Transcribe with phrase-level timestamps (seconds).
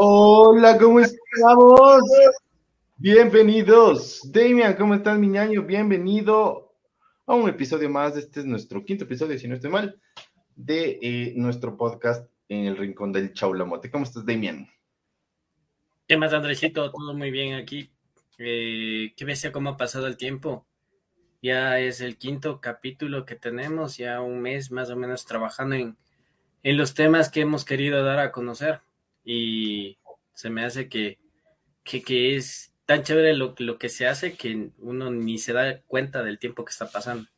[0.00, 2.02] Hola, ¿cómo estamos?
[2.98, 4.20] Bienvenidos.
[4.30, 5.64] Damian, ¿cómo estás, mi ñaño?
[5.64, 6.72] Bienvenido
[7.26, 8.16] a un episodio más.
[8.16, 10.00] Este es nuestro quinto episodio, si no estoy mal,
[10.54, 13.90] de eh, nuestro podcast en el Rincón del Chaulamote.
[13.90, 14.70] ¿Cómo estás, Damian?
[16.06, 16.92] ¿Qué más, Andresito?
[16.92, 17.90] Todo muy bien aquí.
[18.38, 20.64] Eh, qué bestia cómo ha pasado el tiempo.
[21.42, 25.96] Ya es el quinto capítulo que tenemos, ya un mes más o menos trabajando en,
[26.62, 28.82] en los temas que hemos querido dar a conocer
[29.30, 29.98] y
[30.32, 31.18] se me hace que,
[31.84, 36.22] que, es tan chévere lo, lo, que se hace que uno ni se da cuenta
[36.22, 37.28] del tiempo que está pasando.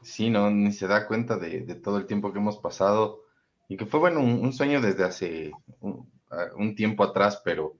[0.00, 3.24] Sí, no, ni se da cuenta de, todo el tiempo que hemos pasado
[3.68, 7.76] y que fue, bueno, un, sueño desde hace un, tiempo atrás, pero,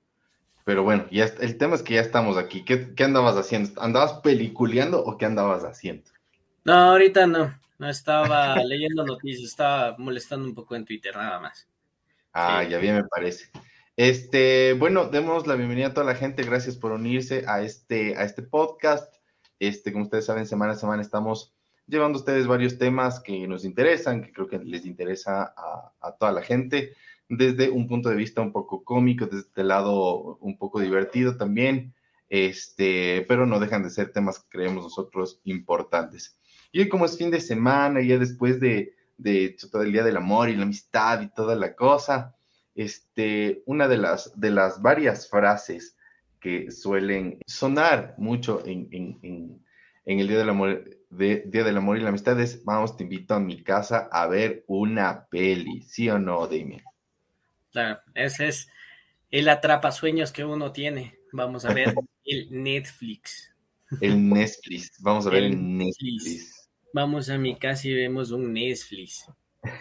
[0.64, 2.66] pero bueno, ya el tema es que ya estamos aquí.
[2.66, 3.80] ¿Qué, ¿Qué andabas haciendo?
[3.80, 6.10] ¿Andabas peliculeando o qué andabas haciendo?
[6.64, 7.58] No, ahorita no.
[7.78, 11.66] No estaba leyendo noticias, estaba molestando un poco en Twitter, nada más.
[12.40, 13.50] Ah, ya bien me parece.
[13.96, 16.44] Este, bueno, demos la bienvenida a toda la gente.
[16.44, 19.12] Gracias por unirse a este, a este podcast.
[19.58, 21.52] Este, como ustedes saben, semana a semana estamos
[21.88, 25.52] llevando a ustedes varios temas que nos interesan, que creo que les interesa
[26.00, 26.94] a, toda la gente,
[27.28, 31.92] desde un punto de vista un poco cómico, desde este lado un poco divertido también,
[32.28, 36.38] este, pero no dejan de ser temas que creemos nosotros importantes.
[36.70, 40.16] Y hoy como es fin de semana, ya después de, de todo el Día del
[40.16, 42.36] Amor y la Amistad y toda la cosa,
[42.74, 45.96] este, una de las, de las varias frases
[46.40, 48.88] que suelen sonar mucho en,
[50.04, 53.34] el Día del Amor, de, Día del Amor y la Amistad es, vamos, te invito
[53.34, 56.82] a mi casa a ver una peli, ¿sí o no, Damien?
[57.72, 58.68] Claro, ese es
[59.30, 61.18] el atrapasueños que uno tiene.
[61.32, 61.92] Vamos a ver
[62.24, 63.52] el Netflix.
[64.00, 66.57] El Netflix, vamos a ver el, Netflix
[66.92, 69.26] vamos a mi casa y vemos un Netflix.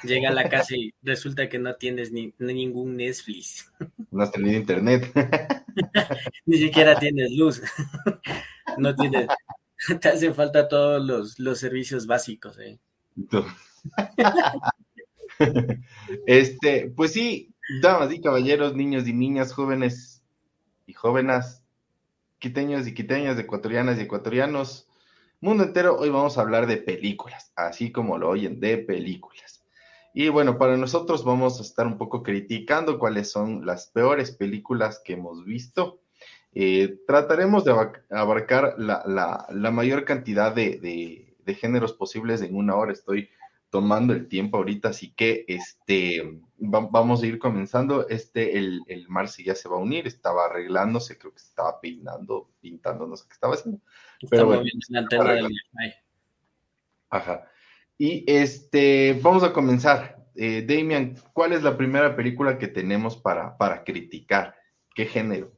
[0.03, 3.71] Llega a la casa y resulta que no tienes ni, ningún Netflix.
[4.11, 5.11] No has tenido internet.
[6.45, 7.61] ni siquiera tienes luz.
[8.77, 9.27] no tienes.
[10.01, 12.57] Te hacen falta todos los, los servicios básicos.
[12.57, 12.79] ¿eh?
[16.25, 20.23] este, pues sí, damas y caballeros, niños y niñas, jóvenes
[20.87, 21.63] y jóvenes,
[22.39, 24.86] quiteños y quiteñas, ecuatorianas y ecuatorianos,
[25.39, 29.63] mundo entero, hoy vamos a hablar de películas, así como lo oyen, de películas.
[30.13, 34.99] Y bueno, para nosotros vamos a estar un poco criticando cuáles son las peores películas
[35.05, 35.99] que hemos visto.
[36.53, 37.75] Eh, trataremos de
[38.09, 42.93] abarcar la, mayor cantidad de, géneros posibles en una hora.
[42.93, 43.29] Estoy
[43.69, 48.07] tomando el tiempo ahorita, así que este, vamos a ir comenzando.
[48.09, 52.49] Este, el, el Marci ya se va a unir, estaba arreglándose, creo que estaba peinando,
[52.59, 53.81] pintando, no sé qué estaba haciendo.
[54.29, 54.63] Pero bueno,
[57.09, 57.49] Ajá.
[57.97, 60.27] Y este, vamos a comenzar.
[60.35, 64.55] Eh, Damian, ¿cuál es la primera película que tenemos para, para criticar?
[64.93, 65.57] ¿Qué género?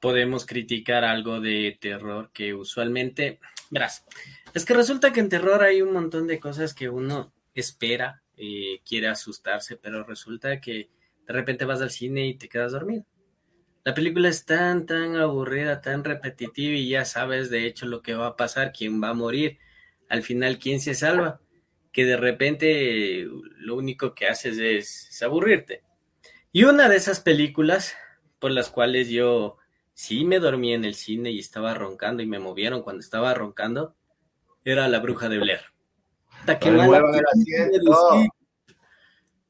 [0.00, 3.40] Podemos criticar algo de terror que usualmente,
[3.70, 4.06] verás,
[4.54, 8.80] es que resulta que en terror hay un montón de cosas que uno espera, eh,
[8.86, 10.88] quiere asustarse, pero resulta que
[11.26, 13.04] de repente vas al cine y te quedas dormido.
[13.84, 18.14] La película es tan, tan aburrida, tan repetitiva y ya sabes de hecho lo que
[18.14, 19.58] va a pasar, quién va a morir,
[20.08, 21.40] al final quién se salva,
[21.92, 25.82] que de repente lo único que haces es, aburrirte.
[26.52, 27.96] Y una de esas películas
[28.38, 29.56] por las cuales yo
[29.94, 33.96] sí me dormí en el cine y estaba roncando y me movieron cuando estaba roncando,
[34.64, 35.60] era La Bruja de Blair.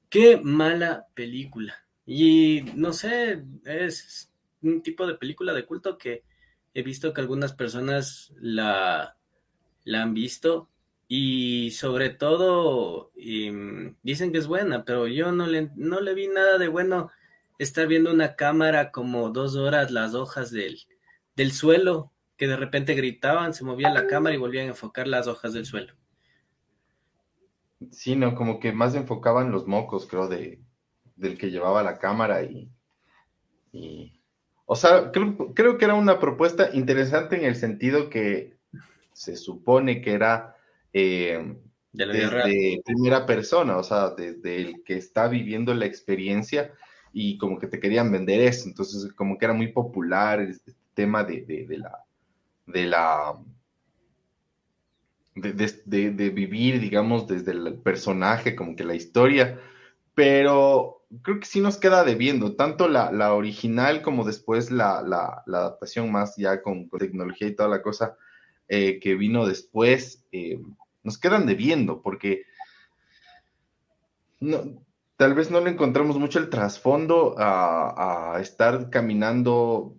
[0.09, 1.88] qué mala película.
[2.10, 4.32] Y no sé, es
[4.62, 6.24] un tipo de película de culto que
[6.72, 9.19] he visto que algunas personas la,
[9.84, 10.70] la han visto
[11.06, 16.28] y sobre todo em, dicen que es buena, pero yo no le, no le vi
[16.28, 17.10] nada de bueno
[17.58, 20.78] estar viendo una cámara como dos horas las hojas del,
[21.36, 25.26] del suelo, que de repente gritaban, se movía la cámara y volvían a enfocar las
[25.26, 25.92] hojas del suelo.
[27.90, 30.62] Sí, no, como que más enfocaban los mocos, creo, de,
[31.19, 32.71] del que llevaba la cámara y,
[34.67, 38.56] o sea, creo, que era una propuesta interesante en el sentido que
[39.12, 40.56] se supone que era
[40.93, 41.56] eh,
[41.93, 46.73] desde primera persona, o sea, desde el que está viviendo la experiencia
[47.12, 48.69] y como que te querían vender eso.
[48.69, 52.05] Entonces, como que era muy popular este tema de, de la
[52.67, 53.38] de la
[55.35, 59.59] de, de, vivir, digamos, desde el personaje, como que la historia,
[60.19, 64.99] pero creo que sí nos queda debiendo, tanto la, original como después la,
[65.47, 68.17] adaptación más ya con, tecnología y toda la cosa
[68.67, 70.61] eh, que vino después, eh,
[71.05, 72.43] nos quedan debiendo, porque
[74.41, 74.85] no,
[75.17, 79.94] tal vez no le encontramos mucho el trasfondo a, estar caminando,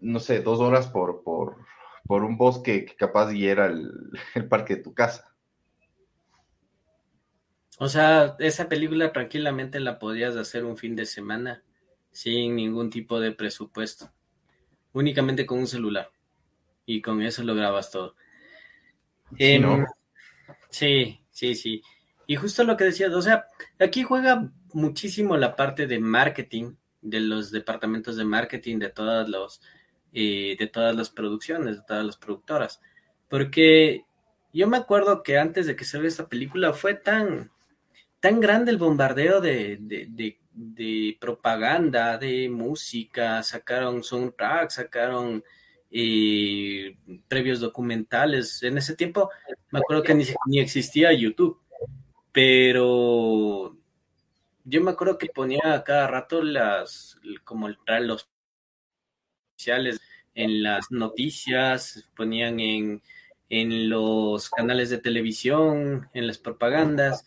[0.00, 1.58] no sé, dos horas por, por,
[2.06, 3.92] por un bosque que capaz hiera el,
[4.34, 5.35] el parque de tu casa.
[7.78, 11.62] O sea, esa película tranquilamente la podías hacer un fin de semana
[12.10, 14.10] sin ningún tipo de presupuesto,
[14.92, 16.10] únicamente con un celular
[16.86, 18.16] y con eso lo grabas todo.
[19.36, 19.84] Sí, em,
[20.70, 21.82] sí, sí, sí.
[22.26, 23.46] Y justo lo que decías, o sea,
[23.78, 29.60] aquí juega muchísimo la parte de marketing de los departamentos de marketing de todas los
[30.12, 32.80] eh, de todas las producciones, de todas las productoras,
[33.28, 34.06] porque
[34.52, 37.50] yo me acuerdo que antes de que vea esta película fue tan
[38.26, 45.44] tan grande el bombardeo de, de, de, propaganda, de música, sacaron soundtrack, sacaron
[45.92, 46.96] eh,
[47.28, 48.64] previos documentales.
[48.64, 49.30] En ese tiempo
[49.70, 51.60] me acuerdo que ni, ni existía YouTube
[52.32, 53.74] pero
[54.64, 58.28] yo me acuerdo que ponía a cada rato las, como los
[59.54, 60.00] oficiales
[60.34, 63.02] en las noticias, ponían en,
[63.48, 67.24] en los canales de televisión, en las propagandas,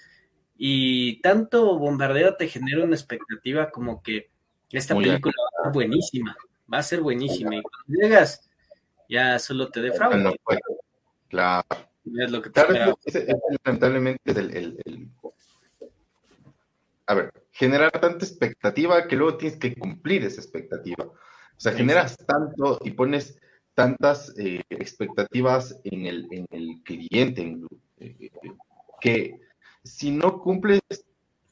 [0.61, 4.29] y tanto bombardeo te genera una expectativa como que
[4.69, 6.37] esta película va a ser buenísima,
[6.71, 8.49] va a ser buenísima, y cuando llegas,
[9.07, 10.33] ya solo te defrauda.
[11.29, 11.65] Claro.
[12.05, 12.51] Es lo que
[13.63, 15.09] lamentablemente es el,
[17.05, 21.05] A ver, generar tanta expectativa que luego tienes que cumplir esa expectativa.
[21.05, 21.15] O
[21.61, 23.39] sea, generas tanto y pones
[23.75, 27.57] tantas eh, expectativas en el, en el cliente
[27.99, 28.31] eh,
[28.99, 29.39] que
[29.83, 30.81] si no cumples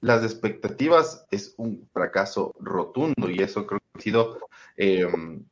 [0.02, 4.40] las expectativas es un fracaso rotundo y eso creo que ha sido
[4.76, 5.44] em,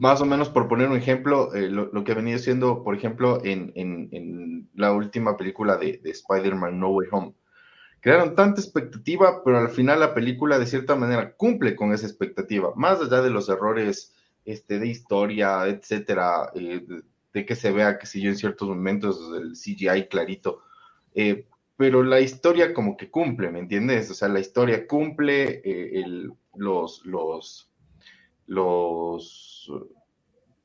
[0.00, 3.42] más o menos por poner un ejemplo, eh, lo, que ha venido siendo, por ejemplo,
[3.44, 7.34] en, la última película de, Spider-Man No Way Home.
[8.00, 12.72] Crearon tanta expectativa, pero al final la película de cierta manera cumple con esa expectativa,
[12.76, 14.14] más allá de los errores
[14.46, 16.82] este, de historia, etcétera, eh,
[17.34, 20.62] de, que se vea, que si yo en ciertos momentos el CGI clarito,
[21.14, 21.46] eh,
[21.76, 24.10] pero la historia como que cumple, ¿me entiendes?
[24.10, 25.62] O sea, la historia cumple,
[26.54, 27.70] los, los,
[28.46, 29.72] los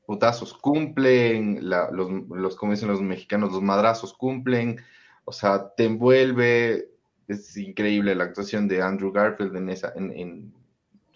[0.06, 4.80] putazos cumplen, los, los, como dicen los mexicanos, los madrazos cumplen,
[5.24, 6.88] o sea, te envuelve,
[7.28, 10.52] es increíble la actuación de Andrew Garfield en esa, en,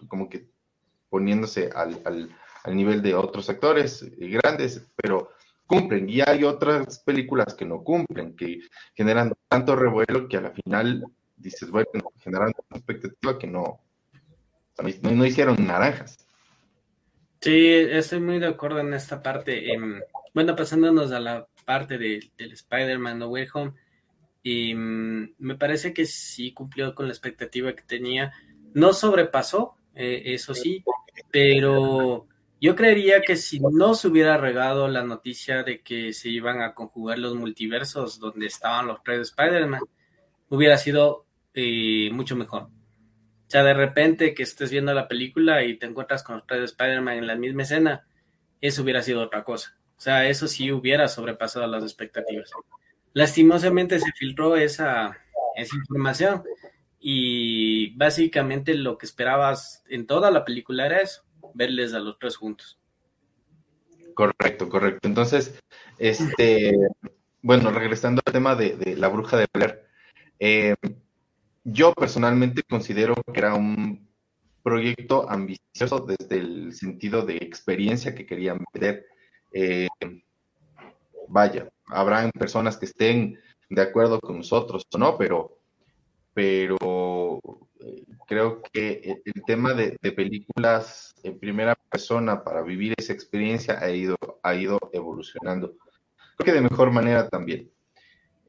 [0.08, 0.46] como que
[1.08, 5.30] poniéndose al, al, nivel de otros actores grandes, pero
[5.70, 6.10] cumplen.
[6.10, 8.60] Y hay otras películas que no cumplen, que
[8.94, 11.04] generan tanto revuelo que a la final
[11.36, 11.88] dices, bueno,
[12.18, 13.80] generan una expectativa que no,
[15.02, 16.18] no hicieron naranjas.
[17.40, 19.72] Sí, estoy muy de acuerdo en esta parte.
[19.72, 20.00] Em,
[20.34, 23.72] bueno, pasándonos a la parte del Spider-Man No Way Home,
[24.42, 28.32] y mm, me parece que sí cumplió con la expectativa que tenía.
[28.74, 30.82] No sobrepasó, eh, eso sí,
[31.30, 32.26] pero
[32.60, 36.74] yo creería que si no se hubiera regado la noticia de que se iban a
[36.74, 39.80] conjugar los multiversos donde estaban los tres Spider-Man,
[40.50, 42.64] hubiera sido eh, mucho mejor.
[42.64, 46.60] O sea, de repente que estés viendo la película y te encuentras con los tres
[46.60, 48.06] de Spider-Man en la misma escena,
[48.60, 49.76] eso hubiera sido otra cosa.
[49.96, 52.50] O sea, eso sí hubiera sobrepasado las expectativas.
[53.12, 55.16] Lastimosamente se filtró esa,
[55.56, 56.42] esa información
[57.00, 61.24] y básicamente lo que esperabas en toda la película era eso,
[61.54, 62.78] verles a los tres juntos.
[64.14, 65.08] Correcto, correcto.
[65.08, 65.58] Entonces,
[65.98, 66.76] este,
[67.42, 69.86] bueno, regresando al tema de, la bruja de Blair,
[70.38, 70.74] eh,
[71.64, 74.08] yo personalmente considero que era un
[74.62, 79.06] proyecto ambicioso desde el sentido de experiencia que querían ver.
[79.52, 79.88] Eh,
[81.28, 83.38] vaya, habrán personas que estén
[83.68, 85.58] de acuerdo con nosotros o no, pero,
[86.34, 87.40] pero
[87.80, 93.90] eh, creo que el tema de, películas en primera persona para vivir esa experiencia ha
[93.90, 95.74] ido, ha ido evolucionando.
[96.36, 97.68] Creo que de mejor manera también.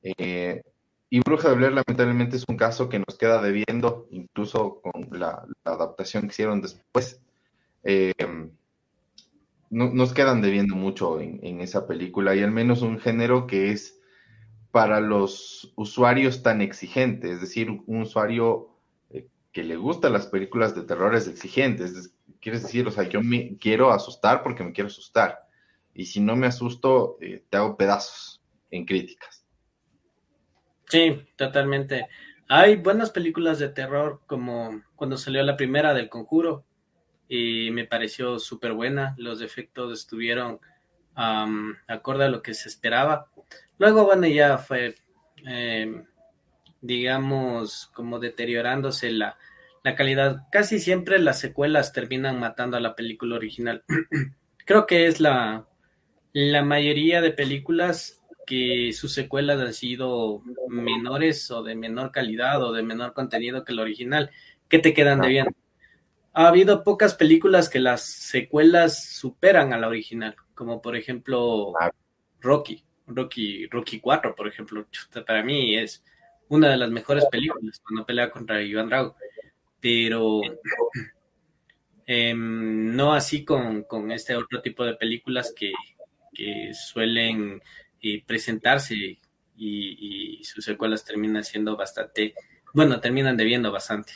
[0.04, 0.62] Eh,
[1.10, 5.48] y Bruja de Blair lamentablemente es un caso que nos queda debiendo, incluso con la,
[5.64, 7.20] adaptación que hicieron después.
[7.84, 8.14] Eh,
[9.72, 14.00] nos quedan debiendo mucho en, esa película y al menos un género que es
[14.70, 18.71] para los usuarios tan exigentes, es decir, un usuario eh,
[19.52, 23.22] que le gusta las películas de terror es exigente, es, quieres decir, o sea, yo
[23.22, 25.48] me quiero asustar porque me quiero asustar
[25.94, 29.46] y si no me asusto, eh, te hago pedazos en críticas.
[30.88, 32.08] Sí, totalmente.
[32.48, 36.66] Hay buenas películas de terror como cuando salió la primera del Conjuro
[37.28, 39.16] y me pareció súper buena.
[39.18, 40.60] Los efectos estuvieron
[41.16, 43.30] acorde a lo que se esperaba.
[43.78, 44.96] Luego, bueno, ya fue,
[45.46, 46.06] em,
[46.82, 49.38] digamos, como deteriorándose la,
[49.84, 50.48] la calidad.
[50.52, 53.84] Casi siempre las secuelas terminan matando a la película original.
[54.66, 55.68] Creo que es la,
[56.34, 62.74] la mayoría de películas que sus secuelas han sido menores o de menor calidad o
[62.74, 64.32] de menor contenido que el original,
[64.68, 65.48] que te quedan de bien.
[66.34, 71.74] Ha habido pocas películas que las secuelas superan a la original, como por ejemplo
[72.40, 74.86] Rocky, Rocky, Rocky 4, por ejemplo,
[75.26, 76.04] para mí es
[76.52, 79.16] una de las mejores películas cuando pelea contra Iván Drago
[79.82, 80.42] pero
[82.06, 85.74] em, no así con, este otro tipo de películas que,
[86.74, 87.62] suelen
[88.02, 88.96] eh, presentarse
[89.58, 92.34] y, sus secuelas terminan siendo bastante,
[92.74, 94.14] bueno, terminan debiendo bastante.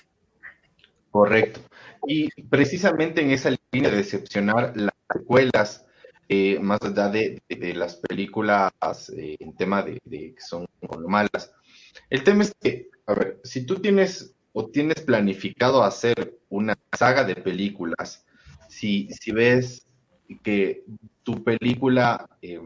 [1.11, 1.61] Correcto.
[2.07, 5.85] Y precisamente en esa línea de decepcionar las secuelas,
[6.27, 7.41] eh, más allá de,
[7.75, 8.71] las películas
[9.15, 10.65] eh, en tema de, de, que son
[11.07, 11.53] malas,
[12.09, 17.23] el tema es que, a ver, si tú tienes o tienes planificado hacer una saga
[17.23, 18.25] de películas,
[18.69, 19.85] si, si ves
[20.43, 20.83] que
[21.23, 22.61] tu película, eh,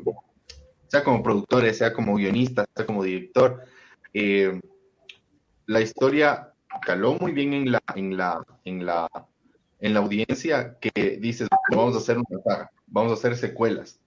[0.88, 3.63] sea como productor, sea como guionista, sea como director,
[4.13, 4.60] eh,
[5.65, 9.08] la historia caló muy bien en la, en la, en la,
[9.79, 14.00] en la audiencia que dices, vamos a hacer una saga, vamos a hacer secuelas.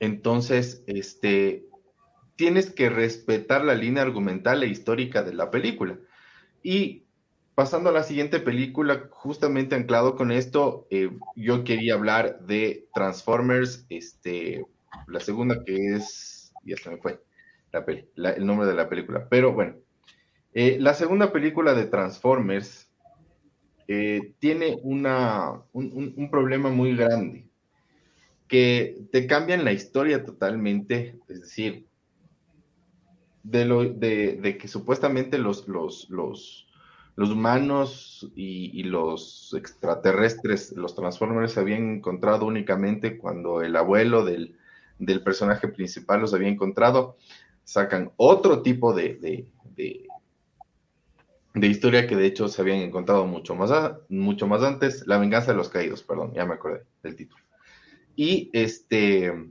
[0.00, 1.66] Entonces, este,
[2.36, 5.98] tienes que respetar la línea argumental e histórica de la película.
[6.62, 7.04] Y
[7.54, 13.86] pasando a la siguiente película, justamente anclado con esto, eh, yo quería hablar de Transformers,
[13.88, 14.64] este,
[15.06, 17.20] la segunda que es, ya se me fue
[18.16, 19.74] el nombre de la película, pero bueno,
[20.52, 22.88] eh, la segunda película de Transformers
[23.88, 27.48] eh, tiene una, un problema muy grande,
[28.46, 31.86] que te cambian la historia totalmente, es decir,
[33.44, 36.66] de, lo, de, que supuestamente los, los, los,
[37.16, 44.56] humanos y, los extraterrestres, los Transformers, se habían encontrado únicamente cuando el abuelo del,
[45.22, 47.16] personaje principal los había encontrado.
[47.62, 49.46] Sacan otro tipo de, de,
[51.54, 53.70] de, historia que de hecho se habían encontrado mucho más,
[54.08, 55.06] mucho más antes.
[55.06, 57.42] La venganza de los caídos, perdón, ya me acordé del título.
[58.16, 59.50] Y este,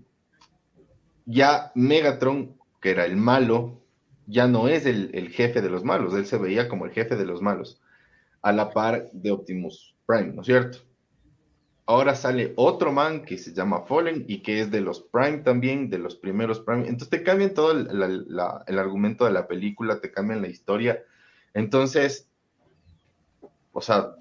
[1.25, 3.82] ya Megatron, que era el malo,
[4.27, 7.25] ya no es el, jefe de los malos, él se veía como el jefe de
[7.25, 7.81] los malos,
[8.41, 10.79] a la par de Optimus Prime, ¿no es cierto?
[11.85, 15.89] Ahora sale otro man que se llama Fallen y que es de los Prime también,
[15.89, 16.87] de los primeros Prime.
[16.87, 21.03] Entonces te cambian todo el, argumento de la película, te cambian la historia.
[21.53, 22.29] Entonces,
[23.73, 24.15] o sea,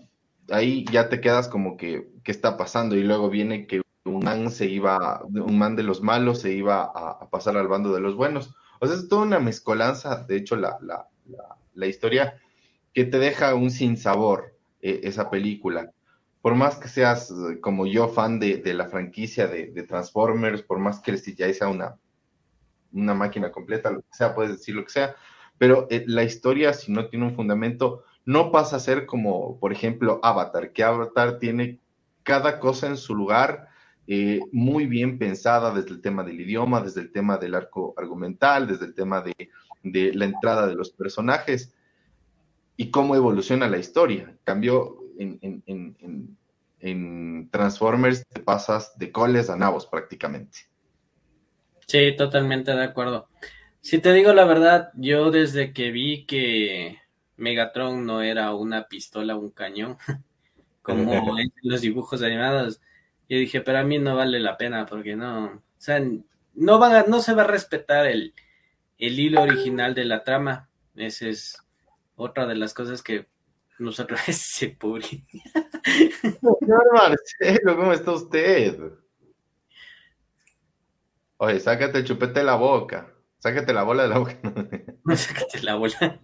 [0.50, 2.97] ahí ya te quedas como que, ¿qué está pasando?
[2.97, 6.82] Y luego viene que un man se iba, un man de los malos se iba
[6.82, 8.56] a pasar al bando de los buenos.
[8.82, 12.40] O es toda una mezcolanza, de hecho, la, historia
[12.92, 15.92] que te deja un sinsabor eh, esa película.
[16.40, 20.98] Por más que seas eh, como yo fan de, la franquicia de, Transformers, por más
[20.98, 21.96] que el CGI sea una,
[22.92, 25.14] una máquina completa, lo que sea, puedes decir lo que sea,
[25.58, 29.72] pero eh, la historia, si no tiene un fundamento, no pasa a ser como, por
[29.72, 31.78] ejemplo, Avatar, que Avatar tiene
[32.24, 33.68] cada cosa en su lugar,
[34.06, 38.66] eh, muy bien pensada desde el tema del idioma, desde el tema del arco argumental,
[38.66, 39.35] desde el tema de,
[40.14, 41.73] la entrada de los personajes
[42.76, 44.35] y cómo evoluciona la historia.
[44.44, 46.37] Cambio en,
[47.50, 50.59] Transformers te pasas de coles a nabos prácticamente.
[51.87, 53.28] Sí, totalmente de acuerdo.
[53.80, 56.99] Si te digo la verdad, yo desde que vi que
[57.37, 59.97] Megatron no era una pistola, un cañón,
[60.82, 62.80] como en los dibujos animados,
[63.32, 66.04] y dije, pero a mí no vale la pena porque no, o sea,
[66.52, 68.34] no, van no se va a respetar el,
[68.98, 70.68] hilo original de la trama.
[70.96, 71.56] Esa es
[72.14, 73.26] otra de las cosas que
[73.78, 75.24] nosotros se puri.
[76.20, 78.78] Señor Marcelo, ¿cómo está usted?
[81.38, 83.14] Oye, sácate el chupete de la boca.
[83.38, 84.38] Sácate la bola de la boca.
[85.16, 86.20] sácate la bola.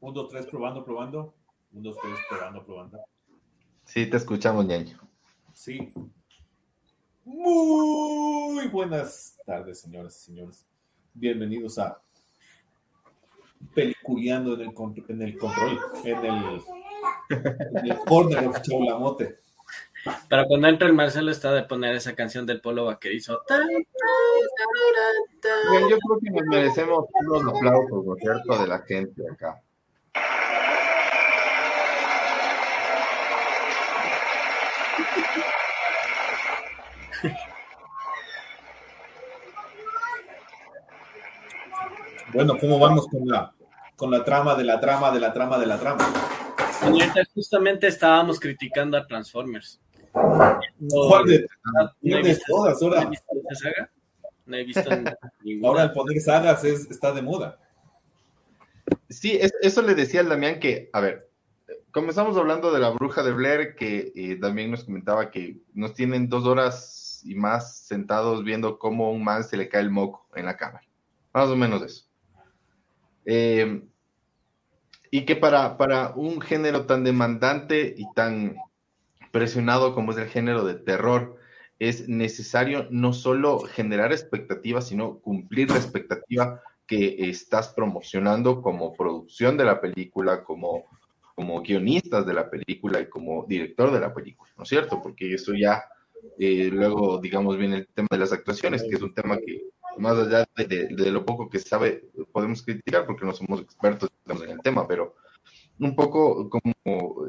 [0.00, 1.34] Un, dos, tres, probando, probando.
[1.72, 2.98] Un, dos, tres, probando, probando.
[3.84, 5.00] Sí, te escuchamos, ñaño.
[5.54, 5.90] Sí,
[7.26, 10.64] muy buenas tardes, señoras y señores.
[11.12, 12.00] Bienvenidos a
[13.74, 14.72] Peliculeando en el,
[15.08, 16.62] en el control, en el,
[17.30, 19.40] en el corner of Chaulamote.
[20.28, 23.42] Para cuando entra el Marcelo está de poner esa canción del polo vaquerizo.
[23.50, 23.56] Yo
[25.98, 29.60] creo que nos merecemos unos aplausos, ¿no es cierto?, de la gente acá.
[42.32, 43.52] Bueno, ¿cómo vamos con la,
[43.94, 46.04] con la trama de la trama de la trama de la trama?
[47.34, 49.80] Justamente estábamos criticando a Transformers.
[50.12, 51.46] ¿Cuál de,
[52.02, 52.80] No he de visto- todas?
[52.82, 53.90] ¿No he Ahora, visto esa saga?
[54.46, 54.82] No he visto
[55.44, 55.68] ninguna.
[55.68, 57.58] ahora el poner sagas es, está de moda.
[59.08, 61.30] Sí, es- eso le decía al Damián que, a ver,
[61.92, 66.28] comenzamos hablando de la bruja de Blair, que eh, también nos comentaba que nos tienen
[66.28, 70.46] dos horas y más sentados viendo cómo un man se le cae el moco en
[70.46, 70.86] la cámara.
[71.32, 72.04] Más o menos eso.
[73.24, 73.82] Eh,
[75.10, 78.56] y que para, para un género tan demandante y tan
[79.30, 81.36] presionado como es el género de terror,
[81.78, 89.56] es necesario no solo generar expectativas, sino cumplir la expectativa que estás promocionando como producción
[89.56, 90.84] de la película, como,
[91.34, 95.02] como guionistas de la película y como director de la película, ¿no es cierto?
[95.02, 95.84] Porque eso ya,
[96.38, 99.62] eh, luego, digamos, viene el tema de las actuaciones, que es un tema que,
[99.98, 104.60] más allá de, lo poco que sabe, podemos criticar porque no somos expertos en el
[104.60, 105.14] tema, pero
[105.78, 106.74] un poco como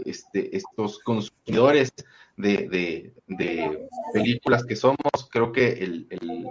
[0.05, 1.91] este, estos consumidores
[2.37, 4.97] de, de- de películas que somos,
[5.31, 6.45] creo que el, el-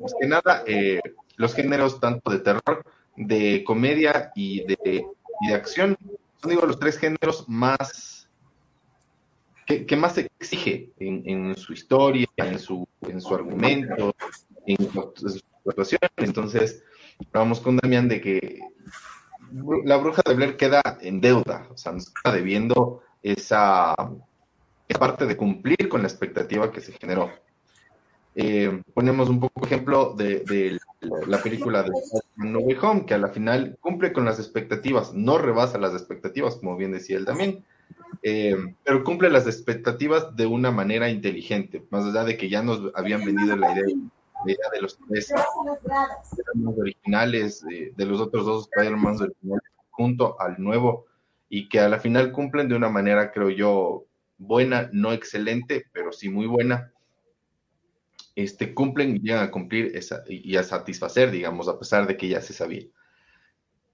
[0.00, 1.00] más que nada, eh,
[1.36, 2.84] los géneros tanto de terror,
[3.16, 5.06] de comedia y de,
[5.40, 5.96] y de acción,
[6.40, 8.15] son digo los tres géneros más
[9.66, 14.14] que, que más exige en, su historia, en su, en su argumento,
[14.66, 16.00] en su, en su actuación.
[16.16, 16.84] Entonces,
[17.32, 18.60] vamos con Damián de que
[19.84, 23.94] la bruja de Blair queda en deuda, o sea, nos está debiendo esa,
[24.98, 27.30] parte de cumplir con la expectativa que se generó.
[28.34, 31.90] Eh, ponemos un poco ejemplo de, la película de
[32.36, 36.56] No Way Home, que a la final cumple con las expectativas, no rebasa las expectativas,
[36.56, 37.64] como bien decía él también,
[38.22, 42.92] eh, pero cumple las expectativas de una manera inteligente, más allá de que ya nos
[42.94, 43.84] habían vendido la idea,
[44.44, 45.32] la idea de los tres
[46.76, 51.06] originales, eh, de los otros dos Spider-Man originales junto al nuevo,
[51.48, 54.04] y que a la final cumplen de una manera, creo yo,
[54.38, 56.92] buena, no excelente, pero sí muy buena
[58.36, 62.42] este, cumplen y llegan a cumplir y a satisfacer, digamos, a pesar de que ya
[62.42, 62.84] se sabía.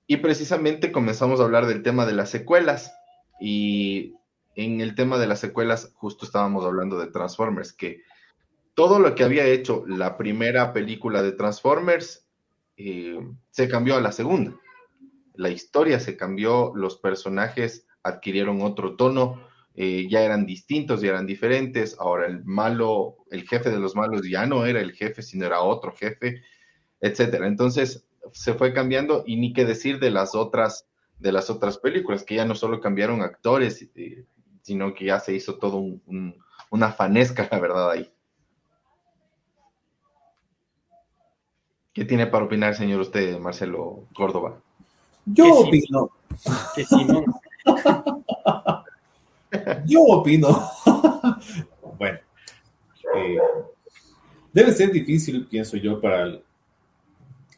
[0.08, 2.92] Y precisamente comenzamos a hablar del tema de las secuelas.
[3.40, 4.14] Y
[4.54, 8.02] en el tema de las secuelas, justo estábamos hablando de Transformers, que
[8.74, 12.26] todo lo que había hecho la primera película de Transformers
[12.76, 13.18] eh,
[13.50, 14.54] se cambió a la segunda.
[15.34, 21.26] La historia se cambió, los personajes adquirieron otro tono, eh, ya eran distintos, ya eran
[21.26, 21.96] diferentes.
[21.98, 25.60] Ahora el malo, el jefe de los malos ya no era el jefe, sino era
[25.60, 26.42] otro jefe,
[27.00, 27.46] etcétera.
[27.46, 30.86] Entonces se fue cambiando y ni qué decir de las otras
[31.22, 33.88] de las otras películas que ya no solo cambiaron actores,
[34.62, 36.34] sino que ya se hizo todo un, un,
[36.70, 38.12] una fanesca, la verdad ahí.
[41.92, 44.58] ¿Qué tiene para opinar, señor usted, Marcelo Córdoba?
[45.26, 45.86] Yo Que sí.
[45.94, 46.10] opino,
[49.86, 50.48] yo opino.
[51.98, 52.18] bueno,
[53.14, 53.38] eh,
[54.52, 56.42] debe ser difícil, pienso yo, para el-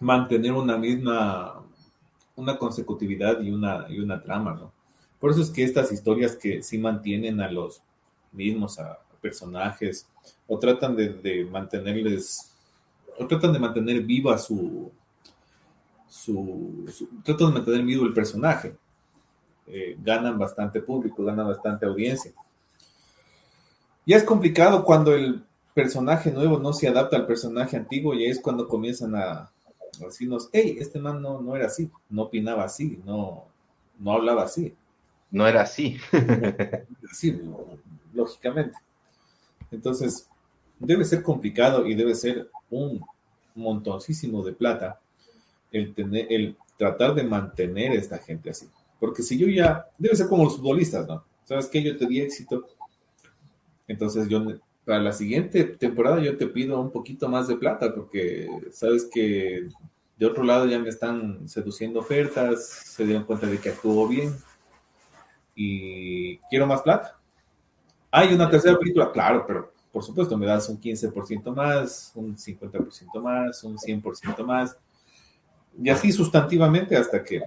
[0.00, 1.63] mantener una misma,
[2.36, 4.72] una consecutividad y una, y una trama, ¿no?
[5.20, 7.82] Por eso es que estas historias que sí mantienen a los
[8.32, 10.06] mismos, a personajes,
[10.46, 12.52] o tratan de, mantenerles,
[13.18, 14.92] o tratan de mantener viva su,
[16.08, 16.84] su,
[17.24, 18.76] tratan de mantener vivo el personaje.
[19.66, 22.32] Eh, ganan bastante público, ganan bastante audiencia.
[24.04, 25.42] Ya es complicado cuando el
[25.72, 29.50] personaje nuevo no se adapta al personaje antiguo y ahí es cuando comienzan a
[29.98, 33.44] decirnos, hey, este man no, no era así, no opinaba así, no,
[33.98, 34.74] no hablaba así.
[35.30, 35.98] No era así.
[37.12, 37.40] Sí,
[38.12, 38.76] lógicamente.
[39.70, 40.28] Entonces,
[40.80, 43.04] debe ser complicado y debe ser un
[43.54, 44.98] montoncísimo de plata
[45.70, 48.68] el, tener, el tratar de mantener a esta gente así.
[48.98, 51.24] Porque si yo ya, debe ser como los futbolistas, ¿no?
[51.44, 51.82] ¿Sabes qué?
[51.82, 52.66] Yo te di éxito.
[53.86, 54.42] Entonces yo,
[54.84, 59.68] para la siguiente temporada yo te pido un poquito más de plata porque sabes que
[60.18, 64.34] de otro lado ya me están seduciendo ofertas, se dieron cuenta de que actuó bien
[65.54, 67.18] y quiero más plata.
[68.10, 73.20] Hay una tercera película, claro, pero por supuesto me das un 15% más, un 50%
[73.20, 74.76] más, un 100% más,
[75.80, 77.42] y así sustantivamente hasta que...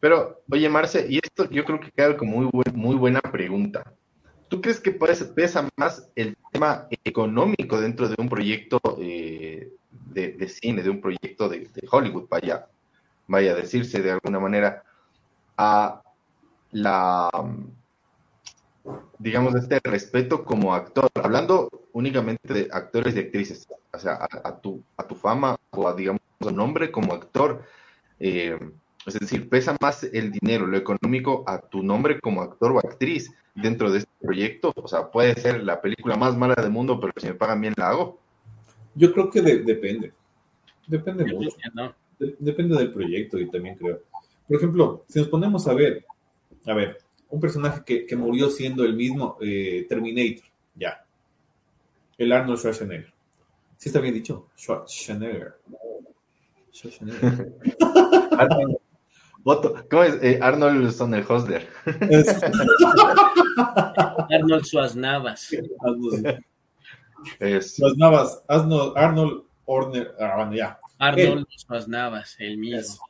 [0.00, 3.94] Pero, oye, Marce, y esto yo creo que queda como muy, buen- muy buena pregunta.
[4.48, 10.48] ¿Tú crees que pesa más el tema económico dentro de un proyecto eh, de, de
[10.48, 12.68] cine, de un proyecto de, Hollywood, vaya,
[13.26, 14.84] vaya a decirse de alguna manera,
[15.56, 16.02] a
[16.72, 17.30] la,
[19.18, 24.82] digamos, este respeto como actor, hablando únicamente de actores y actrices, o sea, a, tu,
[24.96, 27.64] a tu fama o a, digamos, nombre como actor.
[28.18, 28.58] Eh,
[29.06, 33.30] es decir, pesa más el dinero, lo económico, a tu nombre como actor o actriz
[33.54, 34.72] dentro de este proyecto.
[34.76, 37.74] O sea, puede ser la película más mala del mundo, pero si me pagan bien
[37.76, 38.18] la hago.
[38.94, 40.12] Yo creo que depende.
[40.86, 41.56] Depende mucho.
[42.38, 44.00] depende del proyecto y también creo.
[44.46, 46.04] Por ejemplo, si nos ponemos a ver,
[46.66, 46.98] a ver,
[47.30, 51.04] un personaje que, murió siendo el mismo eh, Terminator, ya.
[52.16, 53.12] El Arnold Schwarzenegger.
[53.76, 54.48] ¿Sí está bien dicho?
[54.56, 55.54] Schwarzenegger.
[56.72, 57.52] Schwarzenegger.
[59.44, 60.22] ¿Cómo es?
[60.22, 61.68] Eh, Arnold Sonnenhosler.
[64.30, 65.54] Arnold Suaznavas.
[67.60, 68.42] Suaznavas.
[68.48, 70.14] Arnold, Arnold Orner.
[70.18, 70.80] Ah, ya.
[70.98, 73.06] Arnold Suaznavas, el mismo.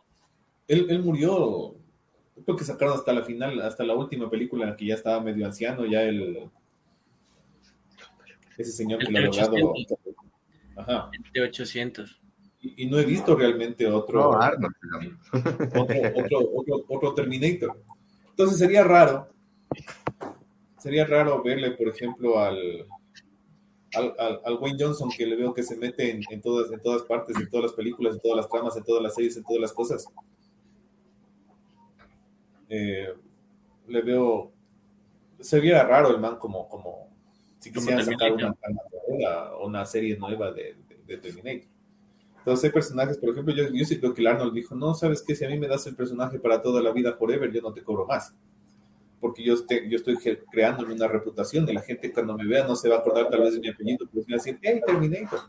[0.66, 1.76] Él, él, murió.
[2.44, 5.20] Creo que sacaron hasta la final, hasta la última película en la que ya estaba
[5.20, 6.50] medio anciano, ya el.
[8.58, 9.74] Ese señor que lo ha logrado.
[10.76, 11.10] Ajá.
[11.32, 12.23] De 800
[12.64, 14.30] y, no he visto realmente otro,
[16.88, 17.78] otro, Terminator.
[18.30, 19.28] Entonces sería raro,
[20.78, 22.86] sería raro verle, por ejemplo, al,
[23.94, 27.50] al, Wayne Johnson que le veo que se mete en, todas, en todas partes, en
[27.50, 30.06] todas las películas, en todas las tramas, en todas las series, en todas las cosas.
[32.70, 33.12] Eh,
[33.88, 34.52] le veo,
[35.38, 37.10] se viera raro el man como, como
[37.58, 41.73] si quisiera sacar una, una, serie nueva de, de Terminator.
[42.44, 45.22] Entonces hay personajes, por ejemplo, yo, yo sí creo que el Arnold dijo, no, ¿sabes
[45.22, 45.34] qué?
[45.34, 47.82] Si a mí me das el personaje para toda la vida, forever, yo no te
[47.82, 48.34] cobro más.
[49.18, 49.54] Porque yo,
[49.88, 50.18] yo estoy
[50.52, 53.40] creándome una reputación y la gente cuando me vea no se va a acordar tal
[53.40, 55.40] vez de mi apellido, pero va a decir, hey, Terminator.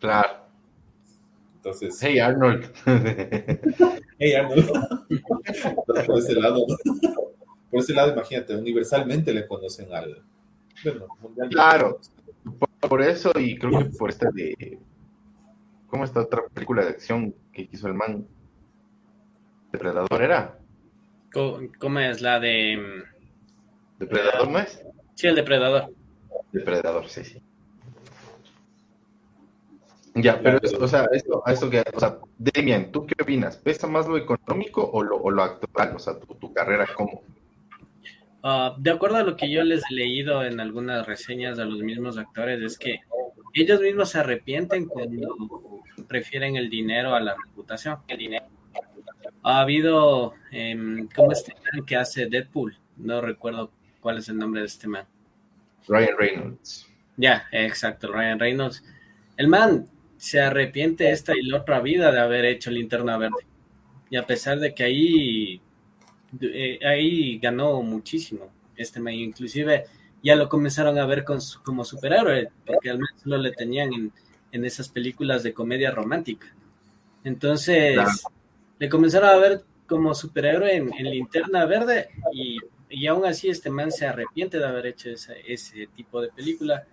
[0.00, 0.38] Claro.
[1.54, 1.96] Entonces.
[2.02, 2.72] Hey, Arnold.
[4.18, 4.72] hey, Arnold.
[6.06, 6.66] por ese lado,
[7.70, 10.20] por ese lado, imagínate, universalmente le conocen al.
[10.82, 11.06] Bueno,
[11.48, 12.00] Claro.
[12.80, 14.78] por eso, y creo que por este de
[15.94, 18.26] ¿Cómo está otra película de acción que hizo el man?
[19.70, 20.58] ¿Depredador era?
[21.32, 22.76] ¿Cómo, es la de.
[22.76, 24.84] Mm, ¿Depredador no es?
[25.14, 25.94] Sí, el Depredador.
[26.50, 27.40] Depredador, sí, sí.
[30.16, 33.56] Ya, pero, o sea, esto, esto que, o sea, Demian, ¿tú qué opinas?
[33.56, 35.94] ¿Pesa más lo económico o lo, o lo actual?
[35.94, 37.22] O sea, tu, carrera, ¿cómo?
[38.42, 41.78] Ah, de acuerdo a lo que yo les he leído en algunas reseñas de los
[41.78, 42.98] mismos actores, es que
[43.54, 45.73] ellos mismos se arrepienten cuando
[46.04, 47.98] prefieren el dinero a la reputación.
[48.08, 48.46] El dinero.
[49.42, 52.76] Ha habido, eh, ¿cómo este man que hace Deadpool?
[52.96, 55.06] No recuerdo cuál es el nombre de este man.
[55.86, 56.88] Ryan Reynolds.
[57.16, 58.82] Ya, exacto, Ryan Reynolds.
[59.36, 59.86] El man
[60.16, 63.44] se arrepiente esta y la otra vida de haber hecho Linterna Verde.
[64.10, 65.60] Y a pesar de que ahí,
[66.40, 69.84] eh, ahí ganó muchísimo este man, inclusive
[70.22, 74.12] ya lo comenzaron a ver como superhéroe, porque al menos solo le tenían en,
[74.62, 76.46] esas películas de comedia romántica.
[77.24, 77.98] Entonces,
[78.78, 82.58] le comenzaron a ver como superhéroe en, Linterna Verde y,
[82.90, 86.84] y, aún así este man se arrepiente de haber hecho ese, tipo de película,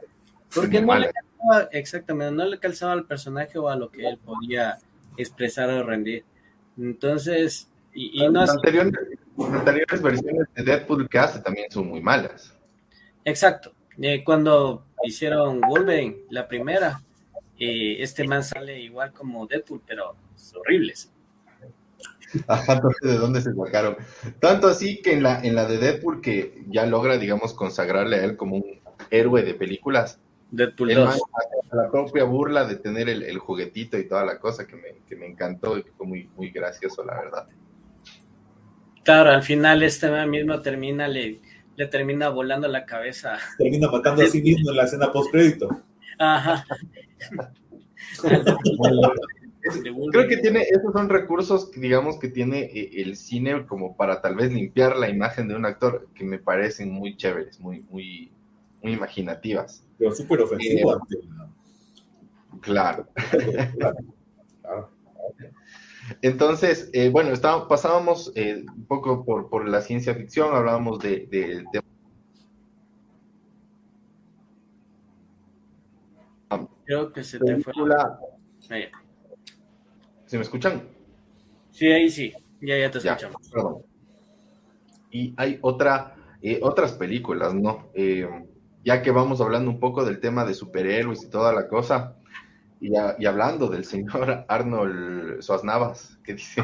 [0.54, 4.17] porque no le calzaba, exactamente, no le calzaba al personaje o a lo que él
[4.17, 4.78] podía
[5.17, 6.24] expresar o rendir.
[6.78, 12.56] Entonces, y, no las anteriores versiones de Deadpool que hace también son muy malas.
[13.26, 13.74] Exacto.
[14.02, 17.02] Eh, cuando hicieron Wolverine, la primera,
[17.63, 20.15] eh, este man sale igual como Deadpool, pero
[20.56, 21.12] horribles.
[22.47, 23.97] Ajá, de dónde se sacaron.
[24.39, 28.24] Tanto así que en la, en la de Deadpool, que ya logra, digamos, consagrarle a
[28.24, 30.19] él como un héroe de películas.
[30.50, 31.21] Deadpool 2.
[31.71, 35.28] la propia burla de tener el, juguetito y toda la cosa que me, que me
[35.28, 37.47] encantó y que fue muy, muy gracioso, la verdad.
[39.04, 41.39] Claro, al final este man mismo termina, le,
[41.76, 43.38] le termina volando la cabeza.
[43.60, 45.84] Termina matando a sí mismo en la escena post-crédito.
[46.22, 46.66] Ajá.
[50.12, 54.36] Creo que tiene, esos son recursos, digamos, que tiene eh, el cine como para tal
[54.36, 58.32] vez limpiar la imagen de un actor que me parecen muy chéveres, muy, muy,
[58.82, 59.84] muy imaginativas.
[59.98, 60.96] Pero súper ofensivo.
[60.96, 60.98] Eh,
[62.62, 63.08] claro.
[66.22, 67.32] Entonces, eh, bueno,
[67.68, 71.66] pasábamos eh, un poco por, la ciencia ficción, hablábamos de,
[76.91, 77.73] Creo que se te fue.
[80.25, 80.89] ¿Se me escuchan?
[81.71, 83.41] Sí, ahí sí, ya, ya te escuchamos.
[85.10, 87.93] Y hay otra, eh, otras películas, ¿no?
[88.84, 92.17] ya que vamos hablando un poco del tema de superhéroes y toda la cosa,
[92.82, 96.62] y, hablando del señor Arnold Schwarzenegger, que dice...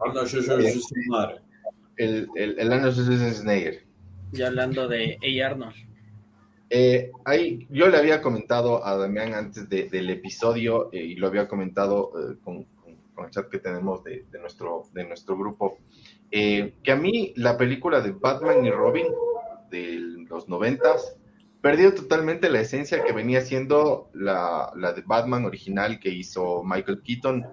[0.00, 1.42] Arnold Schwarzenegger.
[1.98, 3.84] El, el, el Arnold Schwarzenegger.
[4.32, 5.46] Y hablando de A.
[5.48, 5.91] Arnold.
[6.74, 11.46] Eh, ahí, yo le había comentado a Damián antes del episodio eh, y lo había
[11.46, 12.66] comentado eh, con,
[13.22, 15.76] el chat que tenemos de, de nuestro, de nuestro grupo,
[16.30, 19.06] que a mí la película de Batman y Robin
[19.70, 21.14] de los noventas
[21.60, 27.02] perdió totalmente la esencia que venía siendo la, la de Batman original que hizo Michael
[27.02, 27.46] Keaton,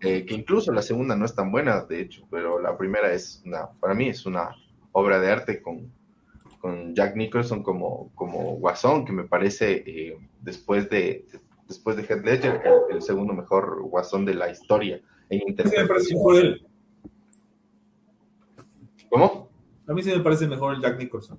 [0.00, 3.70] que incluso la segunda no es tan buena, de hecho, pero la primera es una,
[3.80, 4.50] para mí es una
[4.90, 5.92] obra de arte con,
[6.66, 11.24] con Jack Nicholson como, como Guasón, que me parece eh, después de
[11.68, 15.00] después de Heath Ledger el, segundo mejor Guasón de la historia
[15.30, 15.56] en.
[15.56, 16.66] Sí, él.
[19.08, 19.48] ¿Cómo?
[19.86, 21.38] A mí sí me parece mejor el Jack Nicholson.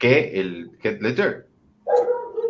[0.00, 1.46] ¿Que el Heath Ledger?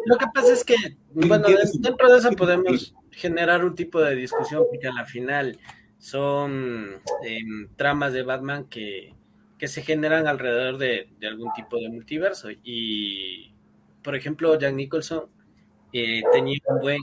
[0.06, 0.76] Lo que pasa es que,
[1.12, 1.48] bueno,
[1.80, 5.58] dentro de eso podemos generar un tipo de discusión, porque a la final
[5.98, 9.14] son em, tramas de Batman que
[9.62, 12.48] que se generan alrededor de, algún tipo de multiverso.
[12.64, 13.54] Y,
[14.02, 15.26] por ejemplo, Jack Nicholson
[15.92, 17.02] eh, tenía un buen,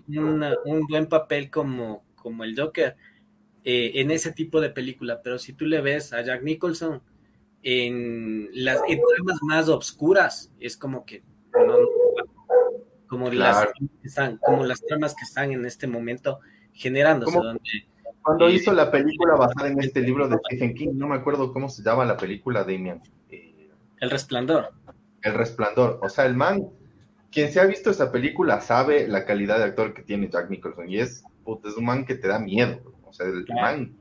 [0.65, 2.97] un buen papel como, como el Joker
[3.63, 7.01] eh, en ese tipo de película, pero si tú le ves a Jack Nicholson
[7.63, 11.23] en las tramas más obscuras, es como que
[13.07, 13.69] como, las,
[14.45, 16.41] como las tramas que están en este momento
[16.73, 17.87] generándose, donde
[18.23, 21.69] cuando hizo la película basada en este libro de Stephen King, no me acuerdo cómo
[21.69, 23.01] se llama la película, Damian.
[23.29, 24.71] Eh, el Resplandor.
[25.21, 25.99] El Resplandor.
[26.01, 26.69] O sea, el man,
[27.31, 30.89] quien se ha visto esa película sabe la calidad de actor que tiene Jack Nicholson.
[30.89, 31.23] Y es,
[31.65, 32.79] es un man que te da miedo.
[33.03, 33.97] O sea, el man,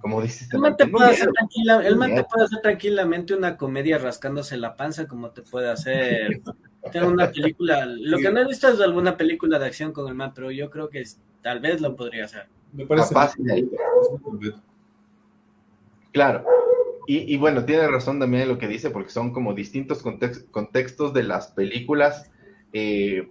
[0.00, 3.56] como dices, el man te puede hacer tranquila, el man te puede hacer tranquilamente una
[3.56, 6.40] comedia rascándose la panza, como te puede hacer.
[6.92, 10.14] Tengo una película, lo que no he visto es alguna película de acción con el
[10.14, 11.02] man, pero yo creo que
[11.42, 12.46] tal vez lo podría hacer.
[12.72, 13.14] Me parece
[16.12, 16.44] Claro.
[17.10, 20.02] Y, bueno, tiene razón también en lo que dice, porque son como distintos
[20.50, 22.30] contextos de las películas,
[22.74, 23.30] eh,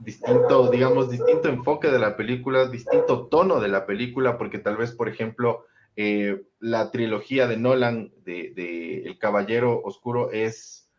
[0.00, 4.92] distinto, digamos, distinto enfoque de la película, distinto tono de la película, porque tal vez,
[4.92, 5.64] por ejemplo,
[5.96, 10.90] eh, la trilogía de Nolan de, El Caballero Oscuro es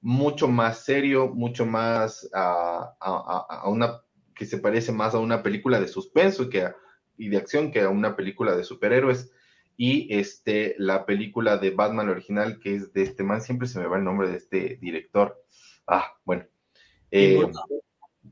[0.00, 4.00] mucho más serio, mucho más a una
[4.40, 6.66] que se parece más a una película de suspenso que
[7.18, 9.30] y de acción que a una película de superhéroes.
[9.76, 13.86] Y este, la película de Batman original, que es de este man, siempre se me
[13.86, 15.44] va el nombre de este director.
[15.86, 16.46] Ah, bueno.
[17.10, 17.52] Tim,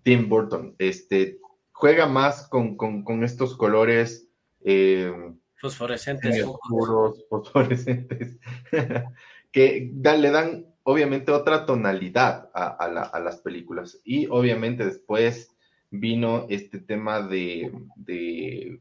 [0.04, 0.74] eh, Burton.
[0.78, 1.40] Este,
[1.72, 4.30] juega más con, estos colores.
[4.62, 5.12] Eh,
[5.56, 6.42] fosforescentes.
[6.42, 8.38] Oscuros, fosforescentes.
[9.52, 14.00] que le dan, obviamente, otra tonalidad a, a las películas.
[14.04, 15.54] Y obviamente después
[15.90, 18.80] vino este tema de, de,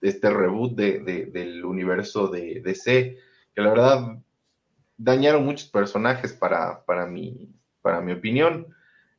[0.00, 1.00] este reboot de,
[1.32, 3.18] del universo de DC,
[3.54, 4.22] que la verdad
[4.96, 8.68] dañaron muchos personajes para, para, mi, para mi opinión.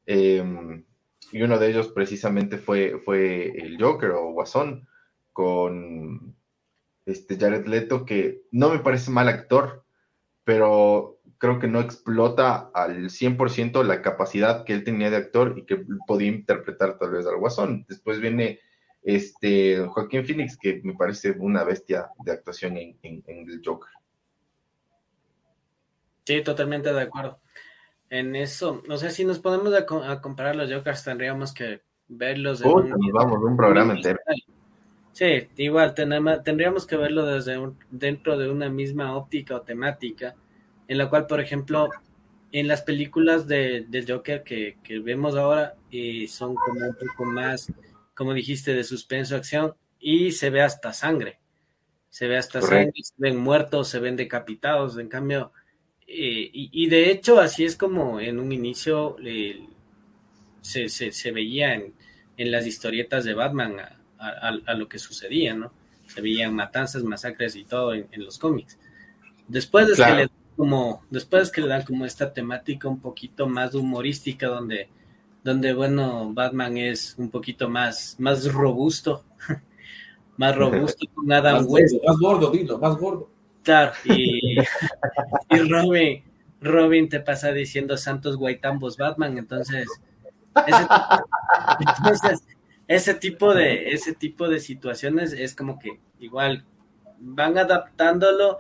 [0.06, 0.84] Em,
[1.32, 4.88] y uno de ellos precisamente fue, fue el Joker o Guasón
[5.34, 6.36] con
[7.06, 9.86] este Jared Leto, que no me parece mal actor,
[10.44, 15.64] pero creo que no explota al 100% la capacidad que él tenía de actor y
[15.64, 17.86] que podía interpretar tal vez al Guasón.
[17.88, 18.60] Después viene
[19.04, 23.92] este Joaquín Phoenix, que me parece una bestia de actuación en, el Joker.
[26.26, 27.40] Sí, totalmente de acuerdo.
[28.10, 32.60] En eso, no sé si nos ponemos a, comparar los Jokers, tendríamos que verlos.
[32.60, 34.20] De un, nos vamos un programa entero.
[35.14, 37.58] Sí, igual tendríamos que verlo desde
[37.90, 40.36] dentro de una misma óptica o temática
[40.88, 41.90] en la cual, por ejemplo,
[42.52, 47.72] en las películas de, del Joker que, vemos ahora eh, son como un poco más,
[48.14, 51.40] como dijiste, de suspenso, acción, y se ve hasta sangre.
[52.10, 55.52] Se ve hasta sangre, se ven muertos, se ven decapitados, en cambio,
[56.10, 59.68] eh, y, de hecho así es como en un inicio eh,
[60.62, 61.94] se, se, veía en,
[62.38, 63.76] en, las historietas de Batman
[64.18, 65.74] a, lo que sucedía, ¿no?
[66.08, 68.80] Se veían matanzas, masacres y todo en, los cómics.
[69.50, 73.76] Después de que le como, después que le dan como esta temática un poquito más
[73.76, 74.90] humorística, donde,
[75.44, 79.24] donde bueno, Batman es un poquito más, más robusto,
[80.38, 83.30] más robusto, nada más, gordo, más gordo, dilo, más gordo.
[83.64, 84.58] Claro, y,
[85.52, 86.24] y Robin,
[86.60, 89.88] Robin te pasa diciendo Santos Guaitambos Batman, entonces,
[90.66, 90.88] ese,
[91.80, 92.44] entonces,
[92.88, 96.66] ese tipo de, ese tipo de situaciones es como que igual
[97.20, 98.58] van adaptándolo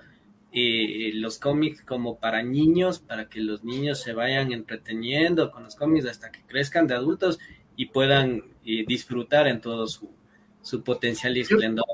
[0.52, 6.06] los cómics como para niños, para que los niños se vayan entreteniendo con los cómics
[6.08, 7.40] hasta que crezcan de adultos
[7.76, 10.10] y puedan eh, disfrutar en todo su,
[10.62, 11.86] su potencial y esplendor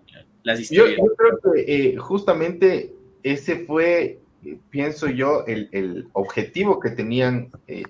[0.44, 0.98] las historias.
[0.98, 4.20] Yo, creo que eh, justamente ese fue,
[4.70, 7.84] pienso yo, el, el, objetivo que tenían eh,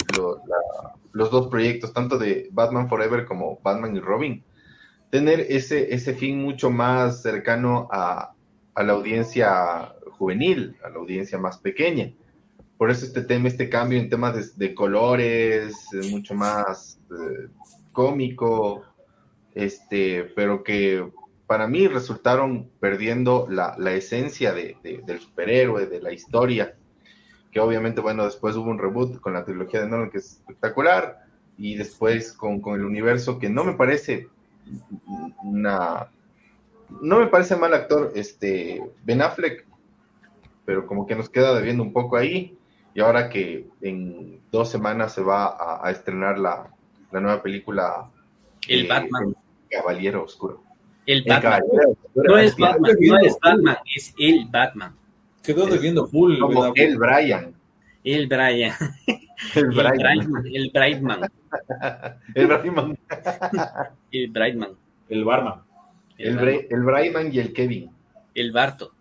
[1.11, 4.43] los dos proyectos, tanto de Batman Forever como Batman y Robin,
[5.09, 8.32] tener ese, ese fin mucho más cercano a,
[8.75, 12.11] a la audiencia juvenil, a la audiencia más pequeña.
[12.77, 17.47] Por eso este tema, este cambio en temas de, colores, mucho más eh,
[17.91, 18.83] cómico,
[19.53, 21.07] este, pero que
[21.45, 26.75] para mí resultaron perdiendo la, esencia de, del superhéroe, de la historia,
[27.51, 31.23] que obviamente, bueno, después hubo un reboot con la trilogía de Nolan que es espectacular,
[31.57, 34.27] y después con, con el universo que no me parece
[35.43, 36.09] una...
[37.01, 39.65] No me parece mal actor este Ben Affleck,
[40.65, 42.57] pero como que nos queda debiendo un poco ahí.
[42.95, 46.69] Y ahora que en dos semanas se va a, estrenar la,
[47.11, 48.09] nueva película.
[48.67, 49.35] El Batman.
[49.69, 50.63] Caballero Oscuro.
[51.05, 51.61] El Batman.
[52.13, 54.95] No, es Batman, no es Batman, es el Batman.
[55.41, 56.39] Quedó debiendo full.
[56.39, 57.53] Como el Brian.
[58.03, 58.73] El Brian.
[59.55, 60.45] El Brian.
[60.53, 61.29] El Brightman.
[62.33, 62.97] El Brightman.
[64.11, 64.77] El Brightman.
[65.09, 65.61] El Barman.
[66.17, 67.91] El, el Brightman y el Kevin.
[68.33, 68.93] El Barto.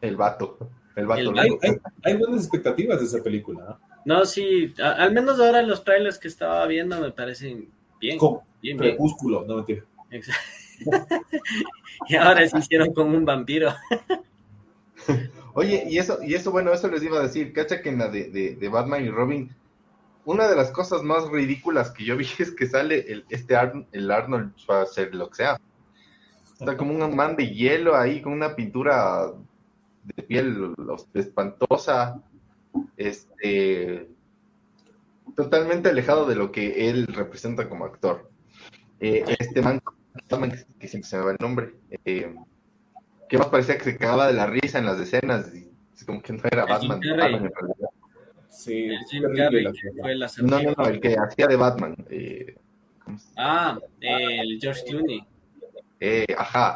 [0.00, 0.58] El vato.
[0.96, 1.32] El vato.
[2.02, 3.78] hay, buenas expectativas de esa película.
[4.04, 4.24] ¿no?
[4.26, 7.68] sí, al menos ahora los trailers que estaba viendo me parecen
[8.00, 8.18] bien.
[8.60, 9.84] bien, Crepúsculo, no mentira.
[12.08, 13.72] y ahora se hicieron como un vampiro.
[15.54, 18.08] Oye, y eso, y eso, bueno, eso les iba a decir, cacha que en la
[18.08, 19.50] de, de, Batman y Robin,
[20.24, 23.54] una de las cosas más ridículas que yo vi es que sale el, este
[23.92, 25.58] el Arnold Schwarzenegger,
[26.62, 29.32] Está como un man de hielo ahí con una pintura
[30.04, 30.72] de piel
[31.12, 32.22] espantosa,
[32.96, 34.08] este,
[35.34, 38.30] totalmente alejado de lo que él representa como actor.
[39.00, 39.82] Eh, este man,
[40.78, 42.32] que siempre se me va el nombre, eh,
[43.28, 45.68] que más parecía que se cagaba de la risa en las escenas, y
[46.04, 47.00] como que no era Batman,
[48.50, 49.64] Sí, el
[50.42, 51.96] no, no, no, el que hacía de Batman.
[52.08, 52.54] Eh,
[53.36, 55.26] ah, el George Clooney.
[56.04, 56.74] Eh, ajá,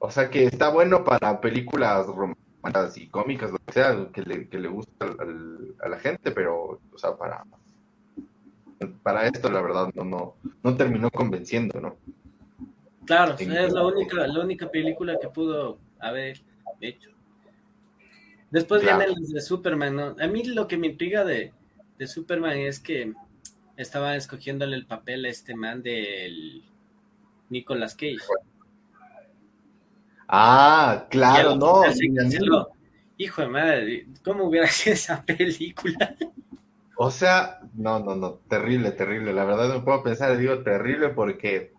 [0.00, 4.48] o sea que está bueno para películas románticas y cómicas, lo que sea, que le,
[4.48, 5.14] que le gusta
[5.80, 7.44] a la gente, pero, o sea, para,
[9.04, 11.96] para esto la verdad no, no, no terminó convenciendo, ¿no?
[13.06, 16.42] Claro, es la única, la única película que pudo haber
[16.80, 17.10] hecho.
[18.50, 20.16] Después viene el de Superman, ¿no?
[20.18, 21.52] A mí lo que me intriga de,
[21.96, 23.12] de Superman es que
[23.76, 26.64] estaba escogiéndole el papel a este man del
[27.52, 28.16] Nicolas Cage.
[30.26, 31.82] Ah, claro, no.
[33.18, 36.16] Hijo de madre, ¿cómo hubiera sido esa película?
[36.96, 39.32] O sea, no, no, no, terrible, terrible.
[39.32, 41.72] La verdad no puedo pensar, digo terrible porque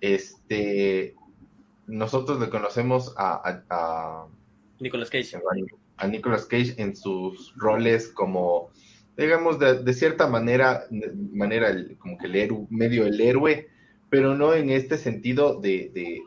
[0.00, 1.16] este
[1.88, 4.26] nosotros le conocemos a, a,
[4.78, 5.38] Nicolas Cage.
[5.96, 8.70] A Nicolas Cage en sus roles como,
[9.16, 10.84] digamos, de, cierta manera,
[11.32, 13.68] manera como que el héroe, medio el héroe,
[14.10, 16.22] pero no en este sentido de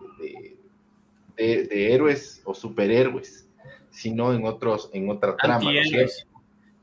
[1.38, 3.48] de, héroes o superhéroes,
[3.89, 5.72] sino en otros, en otra trama.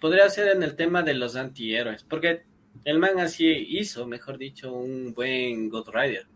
[0.01, 2.43] Podría ser en el tema de los antihéroes, porque
[2.85, 6.27] el man así hizo, mejor dicho, un buen God Rider.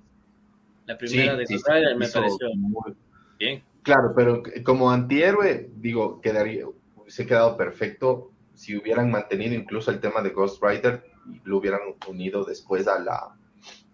[0.86, 2.94] La primera de God Rider me pareció muy
[3.38, 3.62] bien.
[3.82, 10.22] Claro, pero como antihéroe, digo, quedaría, hubiese quedado perfecto si hubieran mantenido incluso el tema
[10.22, 13.36] de Ghost Rider y lo hubieran unido después a la,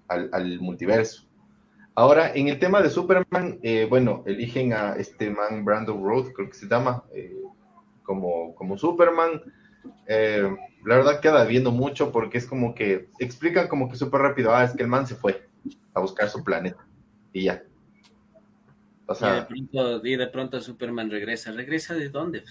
[0.09, 1.29] al multiverso.
[1.99, 6.49] Ahora, en el tema de Superman, eh, bueno, eligen a este man Brandon Road, creo
[6.49, 7.43] que se llama, eh,
[8.05, 9.43] como, como Superman.
[10.07, 10.49] Eh,
[10.85, 14.63] la verdad queda viendo mucho porque es como que explican como que súper rápido, ah,
[14.63, 15.49] es que el man se fue
[15.93, 16.87] a buscar su planeta
[17.33, 17.65] y ya.
[19.07, 21.51] O sea, y, de pronto, y de pronto Superman regresa.
[21.51, 22.45] ¿Regresa de dónde?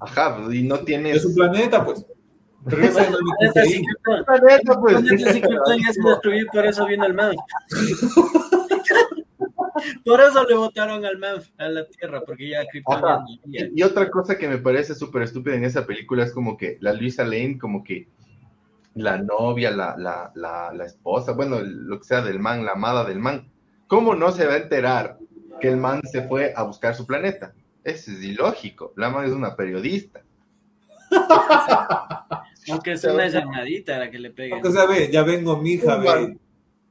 [0.00, 1.12] Ajá, y no tiene...
[1.12, 2.04] De su planeta, pues.
[2.66, 5.02] Regresa de planeta, pues.
[5.02, 7.34] ya se destruyó, por eso viene el man.
[10.04, 14.38] Por eso le votaron al man a la Tierra, porque ya y, y, otra cosa
[14.38, 17.82] que me parece súper estúpida en esa película es como que la Luisa Lane, como
[17.82, 18.08] que
[18.94, 23.04] la novia, la, la, la, la esposa, bueno, lo que sea del man, la amada
[23.04, 23.50] del man,
[23.88, 25.18] ¿cómo no se va a enterar
[25.60, 27.52] que el man se fue a buscar su planeta?
[27.82, 28.92] Eso es ilógico.
[28.96, 30.22] La man es una periodista.
[32.70, 34.54] Aunque es una llamadita la que le peguen.
[34.54, 36.38] Aunque sea, ve, ya vengo, mija, ve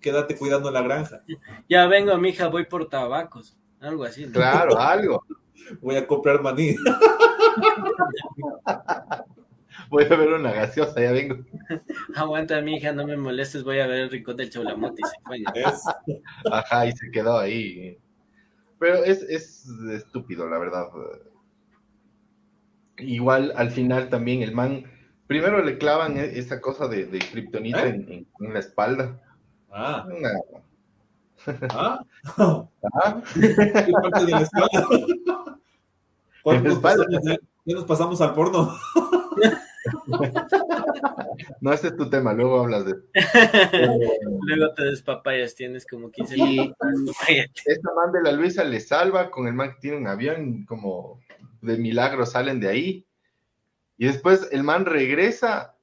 [0.04, 1.24] quédate cuidando la granja.
[1.70, 3.58] Ya vengo, mija, voy por tabacos.
[3.80, 4.26] Algo así.
[4.26, 5.26] Claro, algo.
[5.82, 6.76] Voy a comprar maní.
[9.90, 11.38] voy a ver una gaseosa, ya vengo.
[12.16, 15.02] Aguanta, mija, no me molestes, voy a ver el rincón del Chaulamote
[15.36, 15.44] y
[16.52, 17.98] Ajá, y se quedó ahí.
[18.80, 20.88] Pero es, es estúpido, la verdad.
[22.98, 24.86] Igual al final también el man
[25.28, 27.90] Primero le clavan e- esa cosa de, de kriptonita ¿Eh?
[27.90, 29.20] en, en- en la espalda.
[29.72, 30.30] Ah, Una-
[31.70, 32.00] ah,
[32.38, 33.22] Ajá.
[33.34, 34.88] ¿qué parte de la espalda?
[36.44, 37.06] ¿Cuándo En nos espalda.
[37.06, 37.24] pasamos,
[37.66, 38.74] ya, nos pasamos al porno.
[41.60, 42.94] No, ese es tu tema, luego hablas de
[44.46, 46.78] Luego te despapayas, tienes como 15 Y- minutos.
[47.66, 51.20] Esta man de la Luisa le salva con el man que tiene un avión, como
[51.62, 53.06] de milagro salen de ahí.
[53.98, 55.76] Y después el man regresa,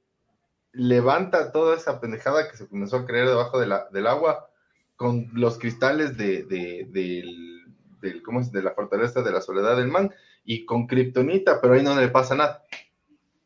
[0.73, 4.49] levanta toda esa pendejada que se comenzó a creer debajo de la- del agua
[4.95, 7.65] con los cristales de, de- del,
[8.01, 8.51] del- ¿cómo es?
[8.51, 10.13] de la fortaleza de la soledad del man
[10.45, 12.63] y con kriptonita, pero ahí no le pasa nada.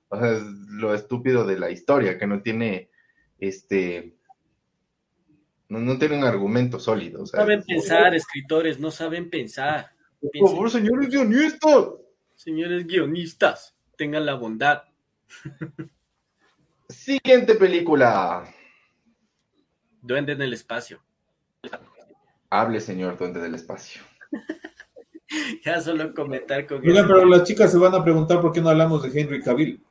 [0.10, 2.90] O sea, es lo estúpido de la historia, que no tiene
[3.40, 4.16] este.
[5.68, 7.24] No, no tiene un argumento sólido.
[7.24, 9.92] O sea, saben pensar, escritores, no saben pensar.
[10.40, 11.86] Por favor, señores guionistas.
[12.36, 14.84] señores guionistas, tengan la bondad.
[16.90, 18.44] Siguiente película.
[20.02, 21.02] Duende en el espacio.
[22.50, 24.02] Hable, señor Duende del Espacio.
[25.66, 27.08] Ya solo comentar con eso.
[27.08, 29.84] pero las chicas se van a preguntar por qué no hablamos de Henry Cavill.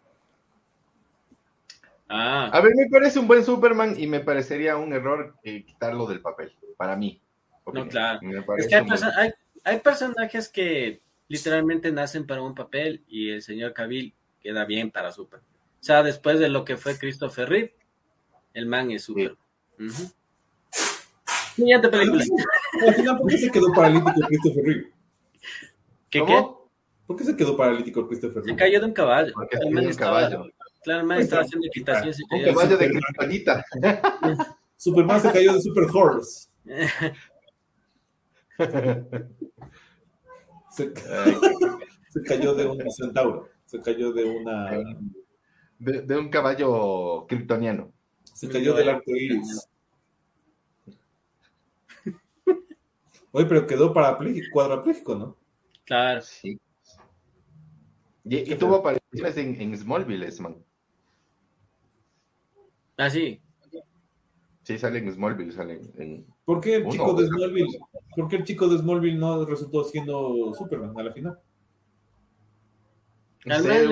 [2.09, 6.07] Ah, A ver, me parece un buen Superman y me parecería un error eh, quitarlo
[6.07, 7.20] del papel, para mí.
[7.64, 7.88] opinión.
[7.88, 8.20] claro.
[8.57, 9.32] Es que buen- hay-
[9.64, 15.12] hay personajes que literalmente nacen para un papel y el señor Cavill queda bien para
[15.12, 15.40] Super.
[15.40, 17.74] O sea, después de lo que fue Christopher Reeve,
[18.54, 19.36] el man es Super.
[19.78, 20.10] Ujú.
[21.56, 22.24] Siguiente película.
[22.86, 24.92] Al final, ¿por qué se quedó paralítico Christopher Reeve?
[26.10, 26.44] ¿Qué, qué?
[27.06, 28.58] ¿Por qué se quedó paralítico Christopher Se Reeve?
[28.58, 29.32] cayó de un caballo.
[29.34, 30.50] Porque El man estaba, caballo.
[30.82, 32.12] claro, el man estaba haciendo equitación.
[32.14, 33.64] se Un cayó caballo de criptonita.
[34.76, 36.48] Superman se cayó de Super Horse.
[40.74, 41.36] Se, Ay,
[42.10, 43.48] se cayó de un centauro.
[43.66, 44.70] Se cayó de una.
[45.78, 47.92] de, de un caballo kryptoniano.
[48.24, 49.68] Se cayó del arco iris.
[53.30, 55.36] Oye, pero quedó parapléjico, cuadrapléjico, ¿no?
[55.84, 56.22] Claro.
[56.22, 56.58] Sí.
[58.24, 60.56] Y, y tuvo apariciones en, en Smallville, man.
[62.96, 63.40] Así.
[64.62, 66.26] Sí, sale en Smallville, sale en...
[66.45, 67.26] ¿Por qué el Uno, chico de.
[67.26, 67.78] Smallville?
[68.14, 71.38] ¿Por qué el chico de Smallville no resultó siendo Superman a la final?
[73.47, 73.86] no sé.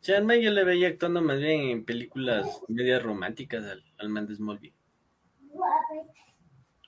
[0.00, 4.08] Sí, al man yo le veía actuando más bien en películas medias románticas al, al
[4.08, 4.74] man de Smallville.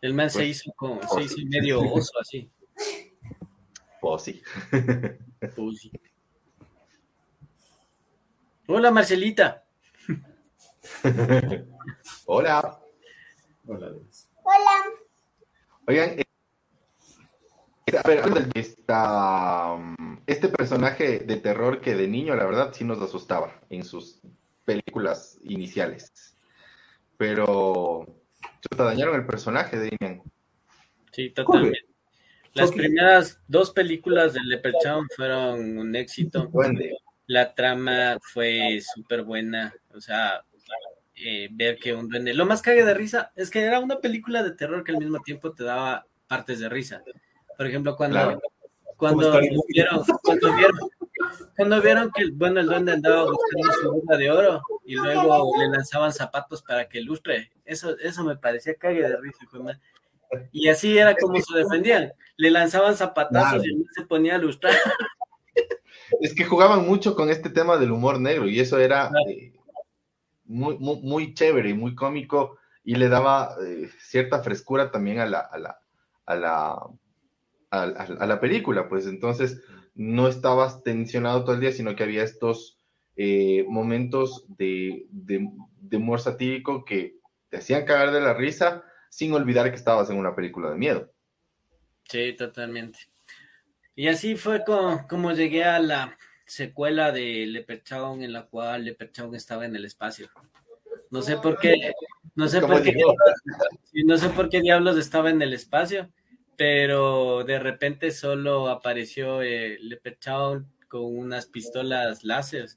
[0.00, 1.44] El man se Pues, hizo como, oh, se hizo sí.
[1.46, 2.48] medio oso así.
[4.00, 4.42] Pues sí.
[5.56, 5.90] Pues sí.
[8.68, 9.64] Hola Marcelita.
[12.26, 12.78] Hola.
[13.68, 14.28] Hola, Denise.
[15.86, 16.24] Oigan, eh,
[18.02, 18.22] a ver,
[18.54, 23.84] esta, um, este personaje de terror que de niño, la verdad, sí nos asustaba en
[23.84, 24.20] sus
[24.64, 26.34] películas iniciales.
[27.18, 28.06] Pero
[28.62, 30.22] chuta, dañaron el personaje de Damian.
[31.12, 31.84] Sí, totalmente.
[32.54, 36.46] Las primeras dos películas de Leprechaun fueron un éxito.
[36.46, 36.96] Duende.
[37.26, 39.74] La trama fue súper buena.
[39.94, 40.42] O sea,
[41.24, 42.34] eh, ver que un duende.
[42.34, 45.18] Lo más cague de risa es que era una película de terror que al mismo
[45.20, 47.02] tiempo te daba partes de risa.
[47.56, 48.40] Por ejemplo, cuando, Claro.
[48.96, 49.30] cuando
[49.72, 50.78] vieron, cuando vieron,
[51.56, 56.12] cuando vieron que bueno, el duende andaba buscando su de oro y luego le lanzaban
[56.12, 57.50] zapatos para que lustre.
[57.64, 59.80] Eso, eso me parecía cague de risa.
[60.52, 62.12] Y así era como se defendían.
[62.36, 63.64] Le lanzaban zapatazos Claro.
[63.64, 64.74] y se ponía a lustrar.
[66.20, 69.52] Es que jugaban mucho con este tema del humor negro y eso era eh,
[70.48, 75.26] muy, muy, muy chévere y muy cómico y le daba eh, cierta frescura también a
[75.26, 75.78] la, a la,
[76.26, 76.72] a la,
[77.70, 79.62] a, a- la película, pues entonces
[79.94, 82.78] no estabas tensionado todo el día, sino que había estos
[83.16, 85.48] eh, momentos de, de,
[85.80, 87.18] de satírico que
[87.50, 91.10] te hacían cagar de la risa sin olvidar que estabas en una película de miedo.
[92.10, 92.98] Sí, totalmente.
[93.96, 96.18] Y así fue co- como, llegué a la
[96.48, 100.28] secuela de Leprechaun en la cual Leprechaun estaba en el espacio.
[101.10, 101.92] No sé por qué,
[102.34, 102.94] no sé ¿Cómo por qué,
[104.04, 106.10] no sé por qué diablos estaba en el espacio,
[106.56, 112.68] pero de repente solo apareció eh, Leprechaun con unas pistolas láser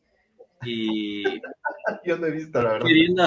[0.64, 1.24] y
[2.06, 2.86] Yo no he visto, la verdad.
[2.88, 3.24] queriendo,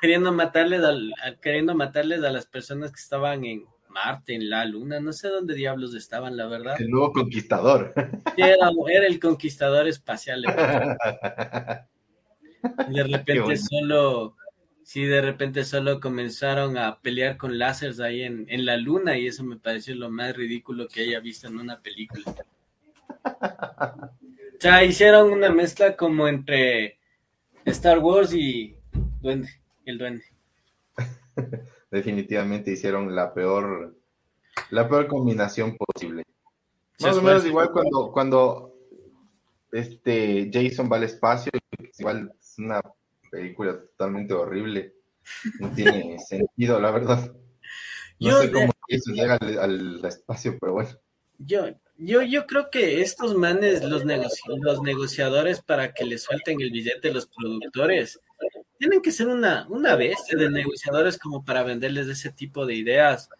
[0.00, 4.64] queriendo matarles al- a, queriendo matarles a las personas que estaban en Marte, en la
[4.64, 6.80] Luna, no sé dónde diablos estaban, la verdad.
[6.80, 7.92] El nuevo conquistador.
[8.36, 10.44] Era, era el conquistador espacial.
[12.88, 13.56] Y de repente bueno.
[13.56, 14.36] solo,
[14.82, 19.26] sí, de repente solo comenzaron a pelear con láseres ahí en, en la luna y
[19.26, 22.34] eso me pareció lo más ridículo que haya visto en una película.
[24.62, 26.98] sea, hicieron una mezcla como entre
[27.64, 28.76] Star Wars y
[29.20, 29.48] Duende,
[29.84, 30.24] el Duende.
[31.92, 33.94] Definitivamente hicieron la peor,
[34.70, 36.24] la peor combinación posible.
[37.00, 38.74] Más o menos igual cuando, cuando
[39.70, 41.52] este Jason va al espacio,
[41.98, 42.80] igual es una
[43.30, 44.94] película totalmente horrible.
[45.60, 47.30] No tiene sentido, la verdad.
[48.20, 50.90] No Yo sé cómo Jason llega al, al espacio, pero bueno.
[51.38, 51.66] Yo,
[51.98, 56.70] yo, yo creo que estos manes, los, negoci- los negociadores, para que le suelten el
[56.70, 58.20] billete a los productores,
[58.82, 63.30] tienen que ser una, una bestia de negociadores como para venderles ese tipo de ideas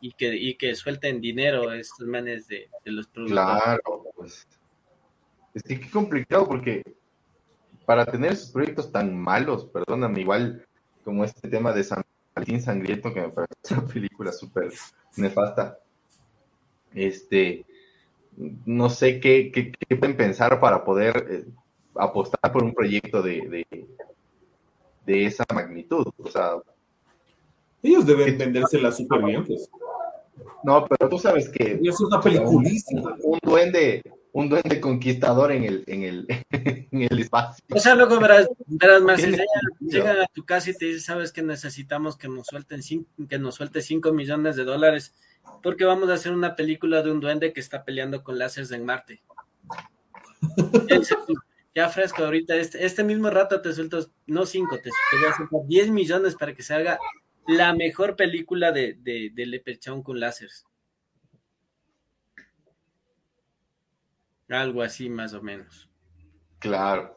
[0.00, 3.62] y que, y que suelten dinero a estos manes de, de los productores.
[3.62, 4.44] Claro, pues.
[5.54, 6.82] Es que qué complicado porque
[7.86, 10.66] para tener esos proyectos tan malos, perdóname, igual
[11.04, 12.02] como este tema de San
[12.34, 14.72] Valentín Sangriento, que me parece una película súper
[15.16, 15.78] nefasta,
[16.92, 17.64] este,
[18.66, 21.44] no sé qué, qué, qué pueden pensar para poder eh,
[21.94, 23.88] apostar por un proyecto de, de,
[25.08, 26.06] de esa magnitud.
[26.18, 26.52] O sea,
[27.82, 29.70] Ellos deben vendérsela súper bien, pues.
[30.62, 33.16] no, pero tú sabes que Y es una peliculísima.
[33.22, 34.02] un duende,
[34.32, 36.26] un duende conquistador en el, en el,
[36.92, 37.64] en el espacio.
[37.74, 39.38] O sea, luego verás, verás más, Tiene
[39.80, 43.38] llegan, a tu casa y te dicen, sabes que necesitamos que nos suelten cin- que
[43.38, 45.14] nos suelte 5 millones de dólares
[45.62, 48.84] porque vamos a hacer una película de un duende que está peleando con láseres en
[48.84, 49.22] Marte.
[51.78, 55.36] Ya fresco, ahorita este, este mismo rato te suelto, no 5, te, te voy a
[55.36, 56.98] soltar 10 millones para que se haga
[57.46, 60.66] la mejor película de, de, de Leprechaun con láseres.
[64.48, 65.88] Algo así más o menos.
[66.58, 67.16] Claro.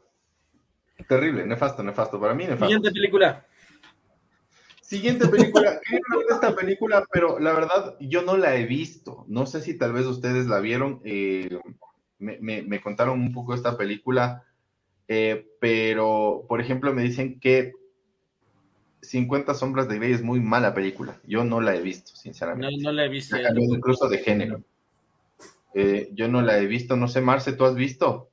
[1.10, 2.20] Terrible, nefasto, nefasto.
[2.22, 2.66] Para mí, nefasto.
[2.68, 3.46] Siguiente película.
[4.84, 5.80] Siguiente película.
[5.84, 9.26] Quería hablar de esta película, pero la verdad yo no la he visto.
[9.28, 11.02] No sé si tal vez ustedes la vieron.
[11.04, 11.50] eh,
[12.20, 14.46] me, me- me contaron un poco esta película,
[15.14, 17.74] eh, pero por ejemplo me dicen que
[19.02, 21.20] 50 sombras de Grey es muy mala película.
[21.26, 22.78] Yo no la he visto, No, sinceramente.
[22.82, 23.36] no la he visto.
[23.36, 24.64] Ha cambiado incluso de género.
[25.74, 26.96] Eh, yo no la he visto.
[26.96, 28.30] No sé, Marce, ¿tú has visto?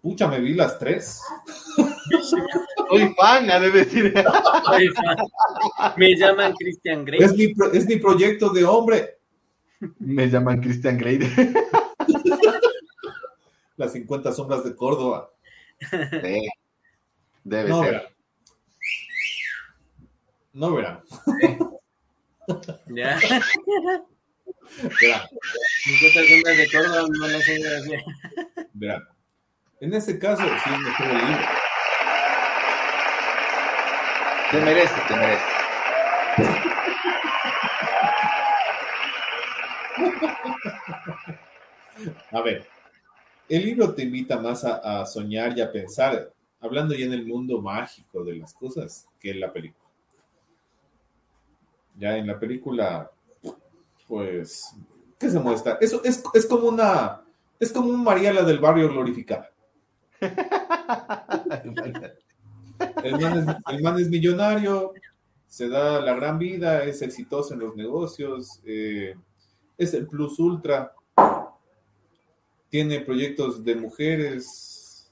[0.00, 1.20] Pucha, me vi las tres.
[2.88, 4.14] Soy fan, ha de decir.
[4.64, 5.16] Soy fan.
[5.98, 7.20] Me llaman Christian Grey.
[7.22, 9.18] Es mi, pro- es mi proyecto de hombre.
[9.98, 11.18] Me llaman Christian Grey.
[13.76, 15.30] Las 50 sombras de Córdoba.
[15.80, 16.48] Sí,
[17.44, 18.08] debe No ser.
[20.52, 21.02] No verán.
[22.88, 23.18] Ya.
[25.00, 25.22] Verán.
[25.84, 27.08] 50 sombras de Córdoba,
[28.72, 29.14] no.
[29.80, 31.44] En ese caso, sí mejor el libro.
[34.50, 35.54] Te merece, te merece.
[42.32, 42.66] A ver,
[43.48, 47.26] el libro te invita más a, a soñar y a pensar, hablando ya en el
[47.26, 49.84] mundo mágico de las cosas, que en la película.
[51.96, 53.10] Ya en la película,
[54.08, 54.74] pues,
[55.18, 55.78] ¿qué se muestra?
[55.80, 57.22] Eso es, es como una,
[57.60, 59.50] es como un Mariela del barrio glorificada.
[63.04, 64.94] El man, es, el man es millonario,
[65.46, 69.14] se da la gran vida, es exitoso en los negocios, eh,
[69.78, 70.92] es el plus ultra,
[72.74, 75.08] tiene proyectos de mujeres,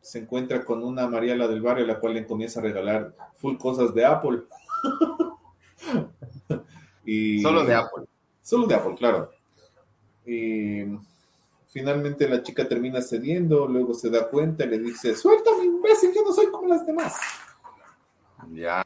[0.00, 3.94] se encuentra con una Mariela del barrio, la cual le comienza a regalar full cosas
[3.94, 4.42] de Apple.
[7.06, 8.06] y, Solo de Apple.
[8.42, 9.30] Solo de Apple, claro.
[10.26, 10.86] Y
[11.68, 16.24] finalmente la chica termina cediendo, luego se da cuenta y le dice, suéltame, imbécil, yo
[16.24, 17.14] no soy como las demás.
[18.50, 18.82] Ya.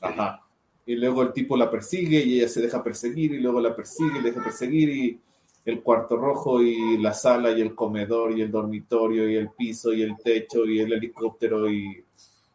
[0.00, 0.46] Ajá.
[0.86, 4.20] Y luego el tipo la persigue y ella se deja perseguir y luego la persigue
[4.20, 5.20] y deja perseguir y
[5.64, 9.92] el cuarto rojo y la sala y el comedor y el dormitorio y el piso
[9.92, 12.04] y el techo y el helicóptero y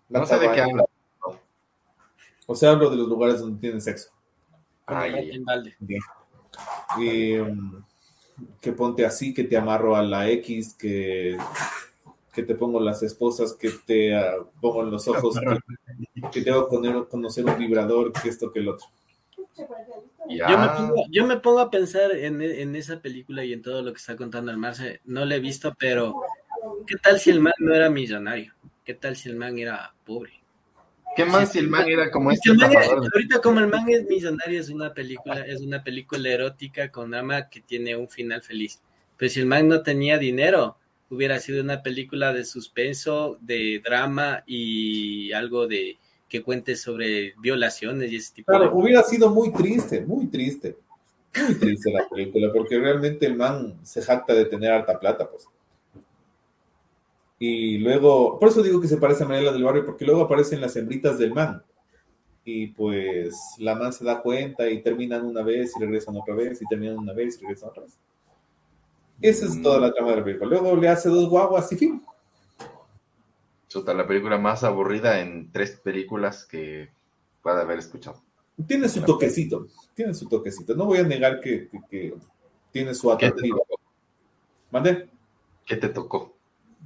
[0.09, 0.85] la No sé de qué habla.
[2.47, 4.11] O sea, hablo de los lugares donde tienen sexo.
[4.85, 5.75] Ay, Valde.
[6.97, 7.83] Y um,
[8.61, 11.37] que ponte así, que te amarro a la X, que,
[12.33, 16.51] que te pongo las esposas, que te ah, pongo en los ojos, que, que te
[16.51, 18.87] hago conocer, conocer un vibrador, que esto, que el otro.
[20.30, 20.49] Ya.
[20.49, 23.82] Yo me, pongo, yo me pongo a pensar en, en esa película y en todo
[23.82, 25.01] lo que está contando el Marce.
[25.05, 26.15] No la he visto, pero
[26.88, 28.53] ¿qué tal si el man no era millonario?
[28.84, 30.45] ¿Qué tal si el man era pobre?
[31.15, 34.05] ¿Qué más si el man era como este el man ahorita como el man es
[34.05, 38.82] millonario es una película, es una película erótica con drama que tiene un final feliz.
[39.15, 40.78] Pero si el man no tenía dinero,
[41.09, 45.97] hubiera sido una película de suspenso, de drama y algo de
[46.36, 50.77] que cuente sobre violaciones y ese tipo Claro, de hubiera sido muy triste, muy triste.
[51.33, 55.47] Muy triste la película, porque realmente el man se jacta de tener harta plata, pues.
[57.39, 60.61] Y luego, por eso digo que se parece a Mariela del Barrio, porque luego aparecen
[60.61, 61.61] las hembritas del man.
[62.43, 66.61] Y pues la man se da cuenta y terminan una vez y regresan otra vez
[66.61, 67.97] y terminan una vez y regresan otra vez.
[69.21, 70.49] Esa es toda la trama de la película.
[70.49, 72.01] Luego le hace dos guaguas y fin.
[73.68, 76.89] Chuta, la película más aburrida en tres películas que
[77.41, 78.22] pueda haber escuchado.
[78.68, 80.76] Tiene su toquecito, tiene su toquecito.
[80.76, 82.13] No voy a negar que, que- que
[82.72, 83.66] tiene su atractivo.
[84.72, 85.09] ¿Mande?
[85.66, 86.36] ¿Qué te tocó?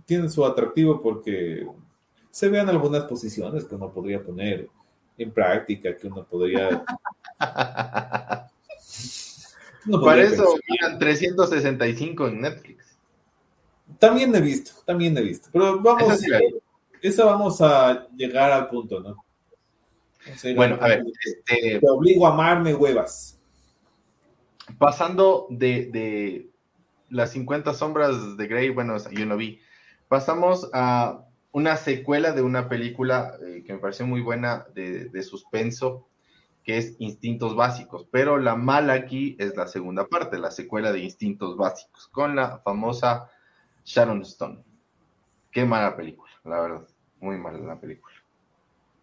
[0.06, 1.68] Tiene su atractivo porque
[2.32, 4.68] se vean algunas posiciones que uno podría poner
[5.18, 6.84] en práctica, que uno podría...
[9.86, 12.86] uno Para eso, miran 365 en Netflix.
[13.98, 15.50] También he visto, también he visto.
[15.52, 16.30] Pero vamos, sí
[17.02, 19.24] esa vamos a llegar al punto, ¿no?
[20.56, 23.40] Bueno, a ver, este, Te obligo a amarme, huevas.
[24.78, 26.50] pasando de, de
[27.10, 29.60] las 50 sombras de Grey, bueno, yo no vi,
[30.08, 35.24] pasamos a una secuela de una película eh, que me pareció muy buena de, de
[35.24, 36.08] suspenso,
[36.64, 41.00] que es Instintos Básicos, pero la mala aquí es la segunda parte, la secuela de
[41.00, 43.30] Instintos Básicos, con la famosa
[43.86, 44.64] Sharon Stone.
[45.52, 46.88] Qué mala película, la verdad,
[47.20, 48.16] muy mala la película.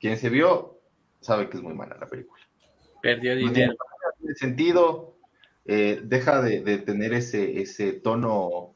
[0.01, 0.79] Quien se vio
[1.21, 2.43] sabe que es muy mala la película.
[3.03, 3.55] Perdió No dinero.
[3.55, 3.77] tiene
[4.21, 5.15] tiene sentido,
[5.67, 8.75] eh, deja de, de tener ese, ese tono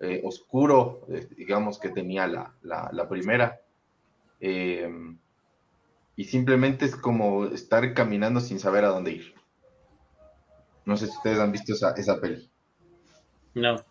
[0.00, 3.60] eh, oscuro, eh, digamos, que tenía la, la- la primera.
[4.40, 4.88] Eh,
[6.16, 9.34] y simplemente es como estar caminando sin saber a dónde ir.
[10.86, 12.50] No sé si ustedes han visto esa, esa peli.
[13.54, 13.84] No,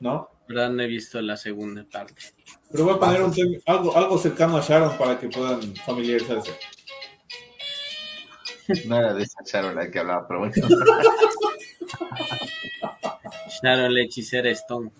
[0.00, 0.28] ¿No?
[0.48, 2.22] Verdad no he visto la segunda parte.
[2.70, 3.34] Pero voy a poner un
[3.66, 6.52] algo, algo cercano a Sharon para que puedan familiarizarse.
[8.86, 10.54] No era de esa Sharon la que hablaba, pero bueno.
[13.62, 14.90] Sharon la hechicera Stone.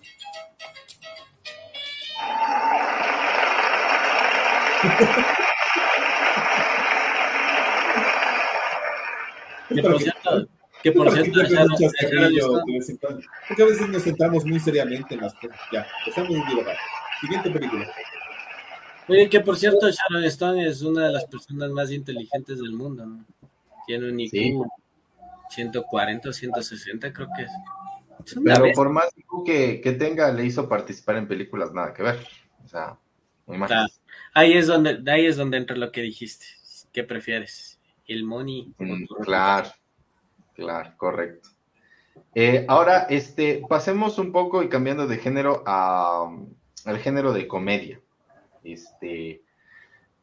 [9.69, 10.47] Que por cierto,
[10.83, 13.21] que por cierto, en cuando.
[13.47, 15.57] Porque a veces nos sentamos muy seriamente en las cosas.
[15.71, 16.75] Ya, estamos en divagar.
[17.21, 17.89] Siguiente película.
[19.07, 23.05] Oye, que por cierto, Sharon Stone es una de las personas más inteligentes del mundo.
[23.05, 23.25] ¿no?
[23.87, 24.53] Tiene un IQ Sí.
[25.49, 27.51] 140 o 160, creo que es.
[28.43, 29.05] Pero por más
[29.45, 32.19] que, que tenga, le hizo participar en películas nada que ver.
[32.63, 32.97] O sea,
[33.45, 33.67] muy mal.
[33.67, 33.87] Claro.
[34.33, 36.45] Ahí es donde, ahí es donde entra lo que dijiste.
[36.91, 37.79] ¿Qué prefieres?
[38.07, 38.73] ¿El money?
[38.77, 39.69] Mm, Claro,
[40.55, 41.49] claro, correcto.
[42.35, 46.31] Eh, ahora, este, pasemos un poco y cambiando de género a,
[46.85, 47.99] al género de comedia.
[48.63, 49.41] Este,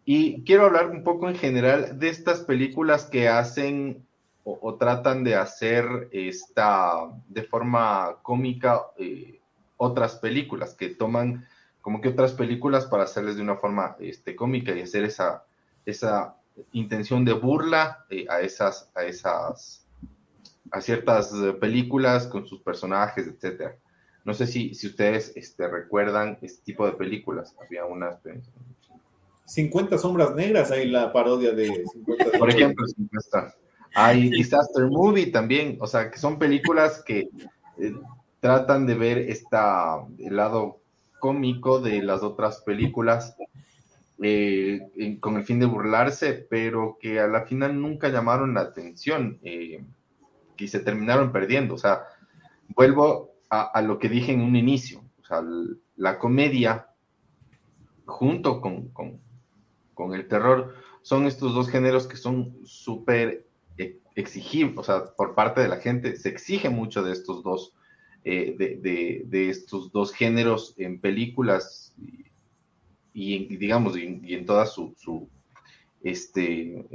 [0.05, 4.07] y quiero hablar un poco en general de estas películas que hacen
[4.43, 9.39] o, tratan de hacer esta de forma cómica eh,
[9.77, 11.47] otras películas, que toman
[11.81, 15.45] como que otras películas para hacerles de una forma este, cómica y hacer esa,
[15.87, 16.37] esa
[16.73, 19.80] intención de burla eh, a esas, a esas,
[20.71, 23.77] a ciertas eh, películas con sus personajes, etcétera.
[24.25, 27.55] No sé si, si ustedes este, recuerdan este tipo de películas.
[27.65, 28.19] Había unas,
[29.47, 32.87] 50 sombras negras, hay la parodia de 50 por ejemplo,
[33.95, 37.29] hay Disaster Movie también, o sea, que son películas que
[37.79, 37.95] eh,
[38.39, 40.81] tratan de ver esta, el lado
[41.19, 43.35] cómico de las otras películas
[44.23, 48.61] eh, en- con el fin de burlarse, pero que a la final nunca llamaron la
[48.61, 49.83] atención eh,
[50.61, 51.75] y se terminaron perdiendo.
[51.75, 52.05] O sea,
[52.69, 55.03] vuelvo a, lo que dije en un inicio.
[55.21, 55.43] O sea,
[55.97, 56.87] la comedia
[58.07, 59.21] junto con, con-
[59.95, 63.47] con el terror son estos dos géneros que son súper
[63.79, 67.75] e- exigibles, o sea, por parte de la gente se exige mucho de estos dos,
[68.25, 71.95] eh, de, de- estos dos géneros en películas
[73.13, 74.95] y, digamos, y, en- toda su,
[76.03, 76.87] este,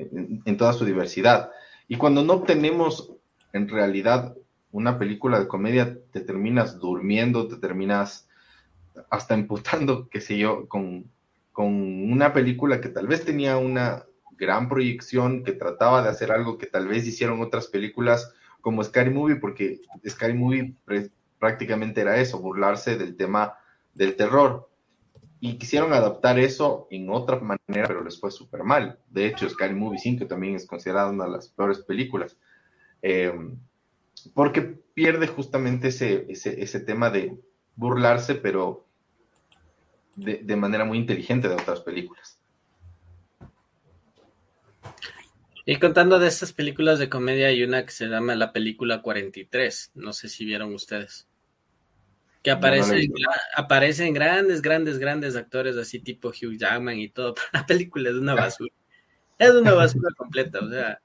[0.46, 1.52] en toda su diversidad.
[1.88, 3.15] Y cuando no obtenemos
[3.56, 4.36] en realidad
[4.72, 8.28] una película de comedia, te terminas durmiendo, te terminas
[9.10, 11.10] hasta emputando, qué sé yo, con,
[11.54, 11.68] con
[12.12, 14.04] una película que tal vez tenía una
[14.38, 19.12] gran proyección, que trataba de hacer algo que tal vez hicieron otras películas como Scary
[19.12, 20.76] Movie, porque Scary Movie
[21.40, 23.54] prácticamente era eso, burlarse del tema
[23.94, 24.70] del terror.
[25.40, 29.00] Y quisieron adaptar eso en otra manera, pero les fue súper mal.
[29.10, 32.36] De hecho, Scary Movie 5 también es considerada una de las peores películas.
[33.08, 33.32] Eh,
[34.34, 34.64] porque
[34.96, 37.38] pierde justamente ese, ese, ese tema de
[37.76, 38.88] burlarse, pero
[40.16, 42.40] de, de manera muy inteligente de otras películas.
[45.68, 49.92] Y contando de estas películas de comedia, hay una que se llama La Película 43.
[49.94, 51.28] No sé si vieron ustedes.
[52.42, 53.12] Que aparecen,
[53.56, 58.16] aparecen grandes, grandes, grandes actores así tipo Hugh Jackman y todo, pero la película es
[58.16, 58.74] una basura.
[59.38, 61.00] es una basura completa, o sea,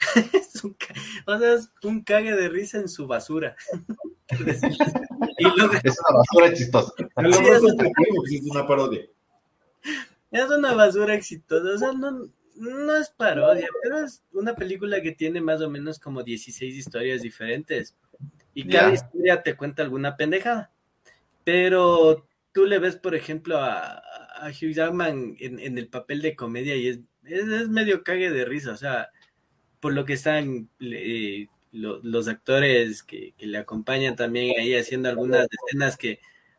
[0.32, 0.76] es un,
[1.26, 3.56] o sea, es un cague de risa en su basura.
[5.38, 6.92] Es una basura chistosa.
[6.98, 9.06] es una parodia.
[10.30, 15.12] Es una basura exitosa, o sea, no, no es parodia, pero es una película que
[15.12, 17.94] tiene más o menos como 16 historias diferentes.
[18.54, 20.70] Y cada historia te cuenta alguna pendejada.
[21.44, 24.02] Pero tú le ves, por ejemplo, a,
[24.48, 28.72] Hugh Jackman en, el papel de comedia y es, es, medio cague de risa.
[28.72, 29.10] O sea,
[29.86, 35.96] por lo que están eh, los actores que, le acompañan también ahí haciendo algunas escenas
[35.96, 36.18] que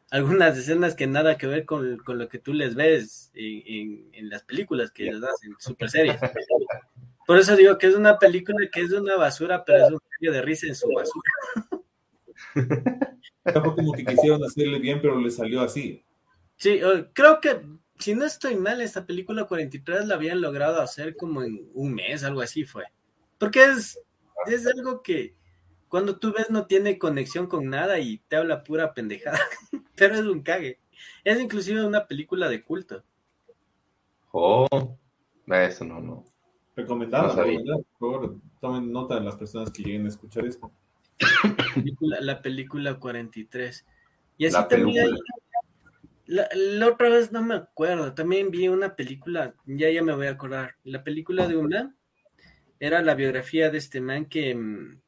[0.09, 4.91] algunas escenas que nada que ver con, lo que tú les ves en, las películas
[4.91, 6.21] que les hacen, super serias.
[7.25, 10.31] Por eso digo que es una película que es una basura, pero es un medio
[10.31, 11.29] de risa en su basura.
[13.43, 16.01] Tampoco como que quisieron hacerle bien, pero le salió así.
[16.55, 16.79] Sí,
[17.11, 17.59] creo que,
[17.99, 22.23] si no estoy mal, esta película 43 la habían logrado hacer como en un mes,
[22.23, 22.85] algo así fue.
[23.37, 23.99] Porque es,
[24.47, 25.35] es algo que
[25.87, 29.39] cuando tú ves no tiene conexión con nada y te habla pura pendejada,
[29.95, 30.79] pero es un cague.
[31.23, 33.03] Es inclusive una película de culto.
[34.31, 34.97] Oh,
[35.47, 36.25] eso no, no.
[36.75, 40.71] Recomendado, por favor, tomen nota de las personas que lleguen a escuchar esto.
[41.99, 43.85] La película, 43.
[44.37, 45.17] Y así también
[46.27, 50.31] la, otra vez no me acuerdo, también vi una película, ya ya me voy a
[50.31, 51.95] acordar, la película de una
[52.79, 55.01] era la biografía de este man que mm,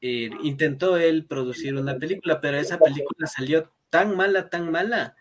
[0.00, 5.16] eh, intentó él producir una película, pero esa película salió tan mala, tan mala,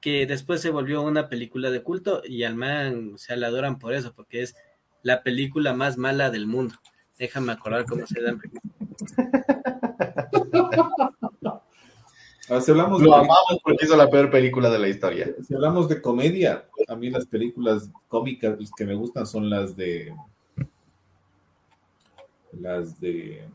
[0.00, 3.94] que después se volvió una película de culto y al man se la adoran por
[3.94, 4.54] eso, porque es
[5.02, 6.74] la película más mala del mundo.
[7.18, 8.42] Déjame acordar cómo se llama.
[12.60, 15.28] si hablamos Lo amamos porque hizo la peor película de la historia.
[15.46, 20.14] Si hablamos de comedia, a mí las películas cómicas que me gustan son las de.
[22.60, 23.48] Las de.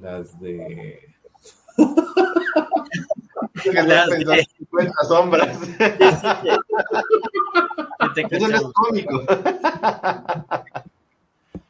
[0.00, 1.14] Las de.
[3.74, 5.58] las de 50 sombras.
[8.30, 9.24] Eso no es cómico.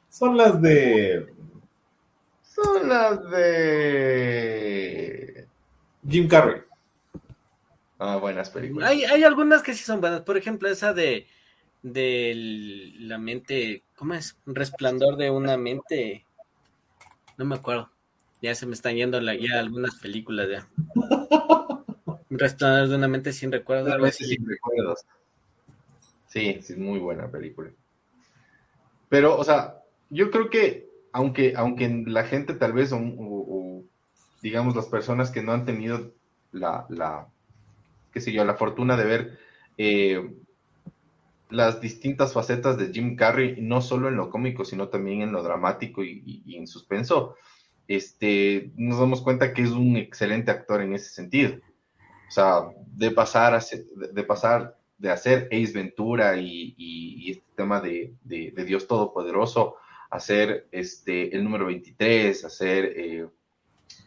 [0.09, 1.33] Son las de.
[2.43, 4.61] Son las de.
[6.09, 6.63] Jim Carrey.
[7.99, 8.91] Ah, buenas películas.
[8.91, 10.23] Hay, hay algunas que sí son buenas.
[10.23, 11.27] Por ejemplo, esa de.
[11.83, 12.35] De
[13.01, 13.85] la mente.
[14.01, 14.35] ¿Cómo es?
[14.47, 16.25] Resplandor de una mente.
[17.37, 17.91] No me acuerdo.
[18.41, 20.67] Ya se me están yendo la, ya algunas películas ya.
[22.31, 24.17] Resplandor de una mente sin recuerdos.
[24.17, 25.01] Sin recuerdos.
[26.29, 27.73] Sí, sí, es muy buena película.
[29.11, 33.85] Pero, o sea, yo creo que aunque, aunque la gente tal vez, o,
[34.41, 36.15] digamos las personas que no han tenido
[36.53, 37.29] la, la
[38.15, 39.39] qué sé yo, la fortuna de ver
[39.77, 40.35] eh,
[41.51, 45.43] las distintas facetas de Jim Carrey, no solo en lo cómico, sino también en lo
[45.43, 47.37] dramático y, en suspenso,
[47.89, 51.57] este, nos damos cuenta que es un excelente actor en ese sentido.
[52.29, 53.61] O sea, de pasar, a,
[54.13, 59.77] de, pasar de hacer Ace Ventura y, este tema de, de, Dios Todopoderoso
[60.11, 63.29] hacer este, el número 23, hacer eh,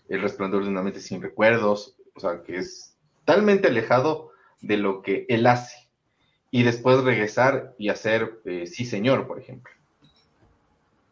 [0.10, 4.32] el resplandor de una mente sin recuerdos, o sea, que es totalmente alejado
[4.62, 5.83] de lo que él hace.
[6.54, 9.74] Y después regresar y hacer eh, Sí Señor, por ejemplo.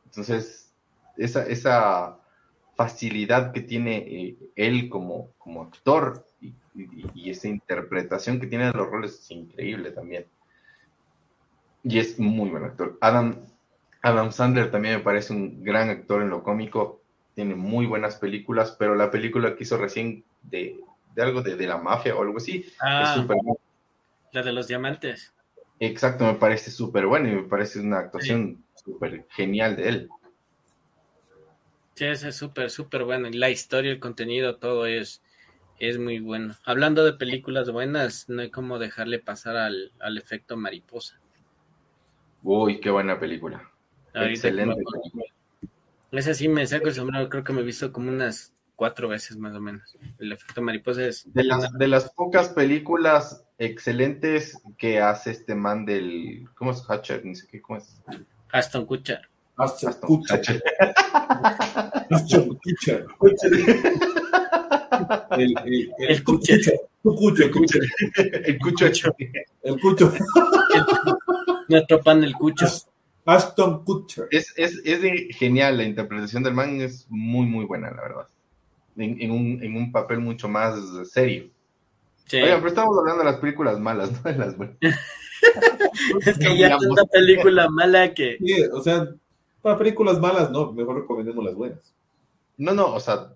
[0.05, 0.71] Entonces,
[1.17, 2.19] esa, esa
[2.75, 8.73] facilidad que tiene eh, él como, como actor y, y, esa interpretación que tiene de
[8.73, 10.27] los roles es increíble también.
[11.83, 12.99] Y es muy buen actor.
[13.01, 13.37] Adam
[14.03, 17.01] Adam Sandler también me parece un gran actor en lo cómico,
[17.33, 20.79] tiene muy buenas películas, pero la película que hizo recién de,
[21.17, 23.37] algo de, la mafia o algo así ah, es súper
[24.31, 25.33] La de los diamantes.
[25.79, 30.09] Exacto, me parece súper buena y me parece una actuación súper genial de él.
[31.95, 33.29] Sí, es súper, súper bueno.
[33.31, 35.21] La historia, el contenido, todo es,
[35.79, 36.55] es muy bueno.
[36.63, 41.19] Hablando de películas buenas, no hay como dejarle pasar al, al efecto mariposa.
[42.43, 43.69] Uy, qué buena película.
[44.13, 44.81] Excelente.
[46.11, 49.37] Ese sí me saco el sombrero, creo que me he visto como unas cuatro veces
[49.37, 49.95] más o menos.
[50.19, 51.31] El efecto mariposa es...
[51.33, 56.47] De las, de las pocas películas excelentes que hace este man del...
[56.55, 57.23] ¿Cómo es Hatcher?
[57.23, 58.01] Ni sé qué, ¿cómo es?
[58.51, 59.21] Aston Kutcher.
[59.55, 60.63] Aston Kutcher.
[62.09, 63.05] Aston Kutcher.
[65.37, 66.59] El, el, el, Kutcher.
[66.59, 67.51] El Kutcher.
[68.45, 68.85] El Cucho.
[69.63, 70.13] El Cucho.
[71.69, 72.65] Nuestro pan, el Cucho.
[73.25, 74.27] Aston Kutcher.
[74.31, 78.27] Es, es, es genial, la interpretación del man es muy, muy buena, la verdad.
[78.97, 80.79] en, un, en un papel mucho más
[81.11, 81.51] serio.
[82.33, 84.77] Oigan, pero estamos hablando de las películas malas, no de las buenas.
[86.25, 88.37] es que ya tanta película mala que.
[88.37, 89.07] Sí, o sea,
[89.61, 91.93] para películas malas, no, mejor recomendemos las buenas.
[92.57, 93.33] No, no, o sea,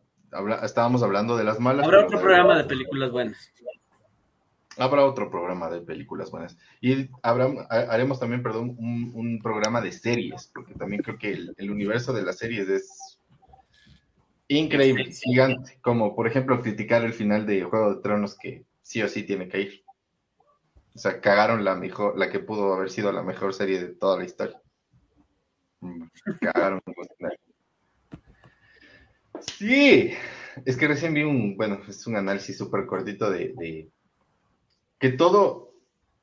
[0.63, 1.85] estábamos hablando de las malas.
[1.85, 3.51] Habrá otro programa de películas buenas.
[4.77, 6.57] Habrá otro programa de películas buenas.
[6.81, 12.11] Y habrá, haremos también, perdón, un, programa de series, porque también creo que el, universo
[12.11, 13.19] de las series es
[14.49, 15.79] increíble, gigante.
[15.81, 19.49] Como, por ejemplo, criticar el final de Juego de Tronos, que sí o sí tiene
[19.49, 19.83] que ir.
[20.93, 24.17] O sea, cagaron la mejor, la que pudo haber sido la mejor serie de toda
[24.17, 24.61] la historia.
[26.39, 26.81] Cagaron.
[29.57, 30.13] sí,
[30.65, 33.89] es que recién vi un, bueno, es un análisis súper cortito de
[34.99, 35.73] que todo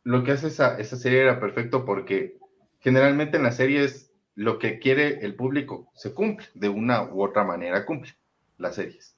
[0.05, 2.39] lo que hace esa, esa serie era perfecto porque
[2.81, 7.45] generalmente en las series lo que quiere el público se cumple, de una u otra
[7.45, 8.15] manera cumple
[8.57, 9.17] las series.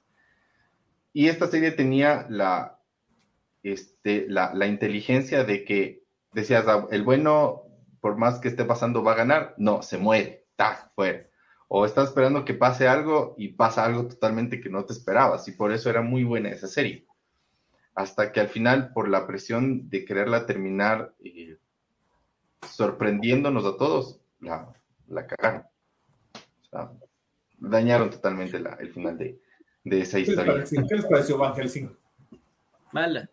[1.13, 2.74] Y esta serie tenía la,
[3.71, 6.03] este, la, la inteligencia de que
[6.33, 7.63] decías, ah, el bueno,
[8.01, 9.55] por más que esté pasando, va a ganar.
[9.57, 11.27] No, se muere, está fuera.
[11.67, 15.47] O estás esperando que pase algo y pasa algo totalmente que no te esperabas.
[15.47, 17.05] Y por eso era muy buena esa serie
[17.95, 21.57] hasta que al final, por la presión de quererla terminar eh,
[22.69, 24.73] sorprendiéndonos a todos, la,
[25.07, 25.63] la cagaron.
[26.33, 26.91] O sea,
[27.57, 29.39] dañaron totalmente el final de,
[29.85, 30.65] esa historia.
[30.65, 31.89] ¿Qué les pareció Van Helsing?
[32.91, 33.29] Mala.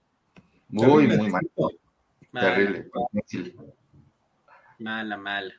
[0.73, 1.49] Muy, muy mala.
[2.33, 2.91] Terrible.
[4.79, 5.55] Mala, mala.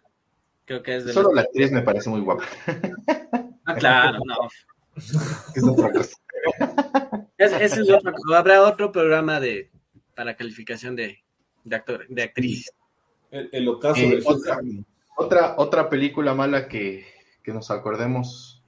[0.66, 2.46] Creo que es de Solo la actriz me parece muy guapa.
[3.66, 4.36] Ah, claro, no.
[4.96, 6.18] es otra cosa.
[7.38, 9.72] ese es otro, habrá otro programa de
[10.16, 11.24] para calificación de,
[11.64, 12.72] de actor, de actriz.
[13.32, 14.22] El, ocaso eh,
[15.16, 17.06] otra, otra, película mala que,
[17.48, 18.64] nos acordemos.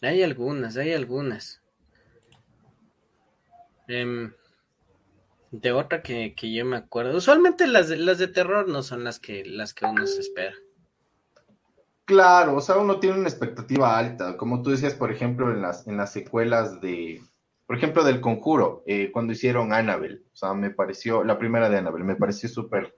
[0.00, 1.61] Hay algunas, hay algunas.
[3.88, 4.32] Em,
[5.50, 7.16] de otra que, yo me acuerdo.
[7.16, 10.54] Usualmente las de, las de terror no son las que, las que uno se espera.
[12.04, 15.86] Claro, o sea, uno tiene una expectativa alta, como tú decías, por ejemplo, en las,
[15.86, 17.22] en las secuelas de,
[17.66, 21.78] por ejemplo, del Conjuro, eh, cuando hicieron Annabelle, o sea, me pareció, la primera de
[21.78, 22.92] Annabelle, me pareció súper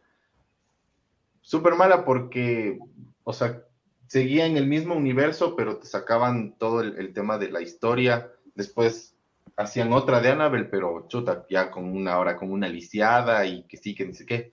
[1.77, 2.79] mala porque,
[3.23, 3.63] o sea,
[4.09, 9.14] seguía en el mismo universo, pero te sacaban todo el, tema de la historia, después
[9.57, 13.77] hacían otra de Annabelle, pero chuta, ya con una hora, con una lisiada y que
[13.77, 14.53] sí, que sé qué.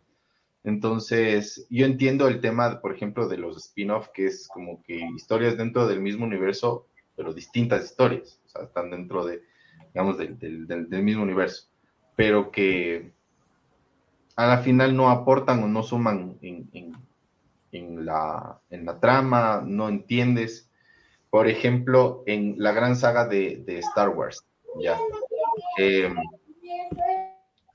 [0.64, 5.58] Entonces, yo entiendo el tema, por ejemplo, de los spin-off, que es como que historias
[5.58, 9.42] dentro del mismo universo, pero distintas historias, o sea, están dentro de,
[9.94, 11.68] digamos, del, mismo universo,
[12.16, 13.14] pero que
[14.36, 18.62] a la final no aportan o no suman en, la,
[19.00, 20.70] trama, no entiendes.
[21.30, 24.46] Por ejemplo, en la gran saga de, Star Wars,
[24.80, 24.98] ya.
[25.78, 26.14] Eh,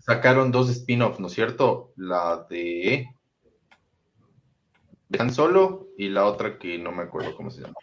[0.01, 1.93] sacaron dos spin-offs, ¿no es cierto?
[1.97, 3.09] La de
[5.19, 7.75] Han Solo y la otra que no me acuerdo cómo se llama.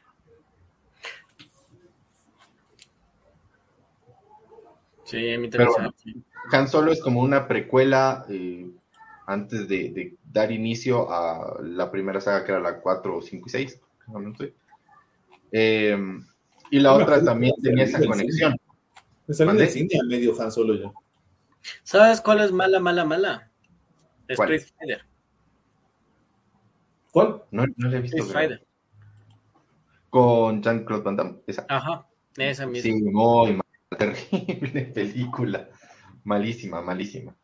[5.03, 5.93] Sí, a mí también.
[6.51, 8.69] Han Solo es como una precuela eh,
[9.27, 13.81] antes de, dar inicio a la primera saga que era la 4, 5 y 6.
[15.51, 15.97] Eh,
[16.71, 18.55] y la otra también tenía esa conexión.
[19.27, 20.91] Me salió de cine medio Han Solo ya.
[21.83, 23.51] ¿Sabes cuál es mala, mala, mala?
[24.27, 25.05] Street Fighter.
[27.11, 27.43] ¿Cuál?
[27.51, 28.17] No, no le he visto.
[28.17, 28.67] Street Fighter.
[30.09, 31.39] Con Jean-Claude Van Damme.
[31.47, 31.65] Esa.
[31.69, 32.07] Ajá,
[32.37, 32.83] esa misma.
[32.83, 33.63] Sí, muy mala,
[33.97, 35.69] terrible película.
[36.23, 37.35] Malísima, malísima.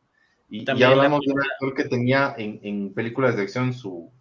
[0.49, 4.11] Y ya hablamos de un actor que tenía en, en películas de acción su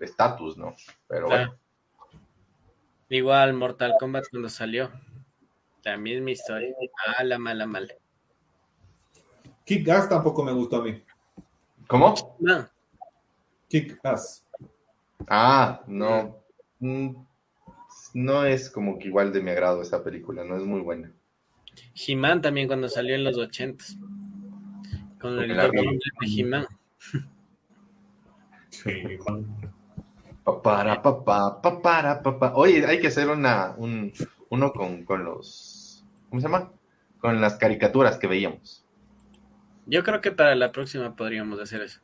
[0.00, 0.74] estatus, ¿no?
[1.06, 1.58] Pero bueno.
[3.08, 4.90] Igual Mortal Kombat cuando salió.
[5.84, 6.74] La misma historia.
[7.18, 7.94] Mala, mala, mala.
[9.64, 11.02] Kick Ass tampoco me gustó a mí.
[11.86, 12.14] ¿Cómo?
[12.40, 12.68] No.
[13.68, 14.46] Kick Ass.
[15.26, 16.42] Ah, no.
[16.80, 17.10] Mm,
[18.14, 21.12] no es como que igual de mi agrado esa película, no es muy buena.
[21.94, 23.96] He-Man también cuando salió en los ochentas.
[25.20, 26.66] Con el de He-Man.
[28.70, 28.92] Sí,
[30.62, 32.52] para papá, para papá.
[32.54, 34.12] Oye, hay que hacer una, un,
[34.50, 36.72] uno con, con los, ¿cómo se llama?
[37.18, 38.84] Con las caricaturas que veíamos.
[39.86, 42.00] Yo creo que para la próxima podríamos hacer eso.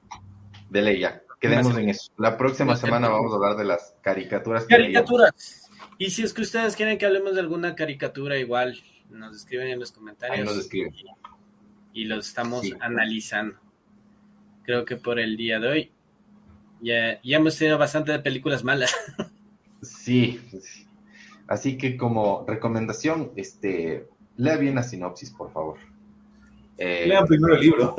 [0.70, 1.22] De ya.
[1.40, 2.10] Quedemos en eso.
[2.16, 4.64] La próxima semana vamos a hablar de las caricaturas.
[4.64, 5.70] caricaturas.
[5.98, 8.80] Y si es que ustedes quieren que hablemos de alguna caricatura, igual
[9.10, 10.38] nos escriben en los comentarios.
[10.38, 10.94] Ahí nos escriben.
[11.92, 13.58] Y, los estamos analizando.
[14.62, 15.92] Creo que por el día de hoy
[16.80, 18.94] ya, ya hemos tenido bastante de películas malas.
[19.84, 20.40] Sí,
[21.46, 25.78] Así que como recomendación, este, lea bien la sinopsis, por favor.
[26.78, 27.94] Eh, Lean primero el libro.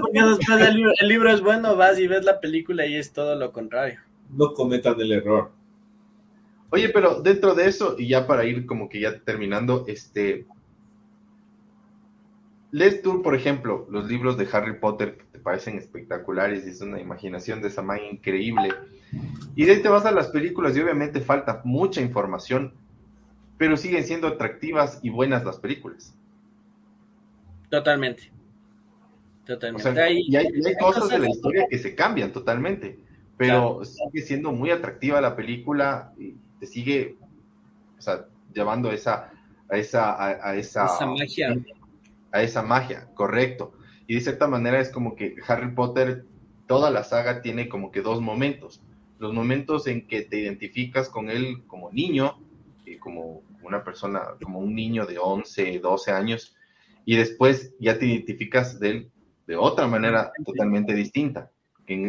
[0.00, 3.12] porque después el libro, el libro es bueno, vas y ves la película y es
[3.12, 4.00] todo lo contrario.
[4.30, 5.52] No cometan el error.
[6.70, 10.46] Oye, pero dentro de eso, y ya para ir como que ya terminando, este,
[12.70, 15.18] lees tú, por ejemplo, los libros de Harry Potter
[15.48, 18.68] parecen espectaculares y es una imaginación de esa manera increíble.
[19.56, 22.74] Y de ahí te vas a las películas y obviamente falta mucha información,
[23.56, 26.14] pero siguen siendo atractivas y buenas las películas.
[27.70, 28.30] Totalmente.
[29.46, 30.12] Totalmente.
[30.12, 32.98] y hay, cosas de la historia que se cambian totalmente,
[33.38, 37.16] pero sigue siendo muy atractiva la película y te sigue
[37.98, 39.32] o sea, llevando esa,
[39.70, 41.56] a esa, a, esa, esa magia
[42.32, 43.72] a esa magia, correcto.
[44.08, 46.24] Y de cierta manera es como que Harry Potter,
[46.66, 48.82] toda la saga tiene como que dos momentos.
[49.18, 52.38] Los momentos en que te identificas con él como niño,
[52.86, 56.56] eh, como una persona, como un niño de 11, 12 años,
[57.04, 59.10] y después ya te identificas de él
[59.46, 61.50] de otra manera totalmente distinta,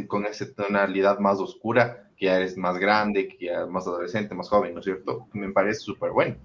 [0.08, 4.48] con esa tonalidad más oscura, que ya eres más grande, que ya más adolescente, más
[4.48, 5.28] joven, ¿no es cierto?
[5.34, 6.38] Me parece súper bueno.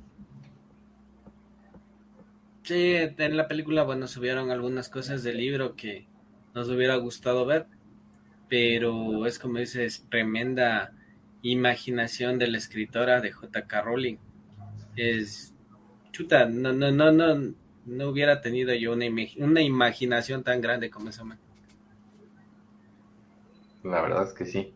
[2.65, 6.07] Sí, en la película, bueno, subieron algunas cosas del libro que
[6.55, 7.67] nos hubiera gustado ver,
[8.49, 10.95] pero es como dices, tremenda
[11.43, 13.83] imaginación de la escritora de J.K.
[13.83, 14.17] Rowling.
[14.97, 15.55] Es
[16.11, 17.55] chuta, no, no, no, no,
[17.85, 19.05] no hubiera tenido yo una,
[19.37, 21.39] una imaginación tan grande como esa man.
[23.83, 24.73] La verdad es que sí.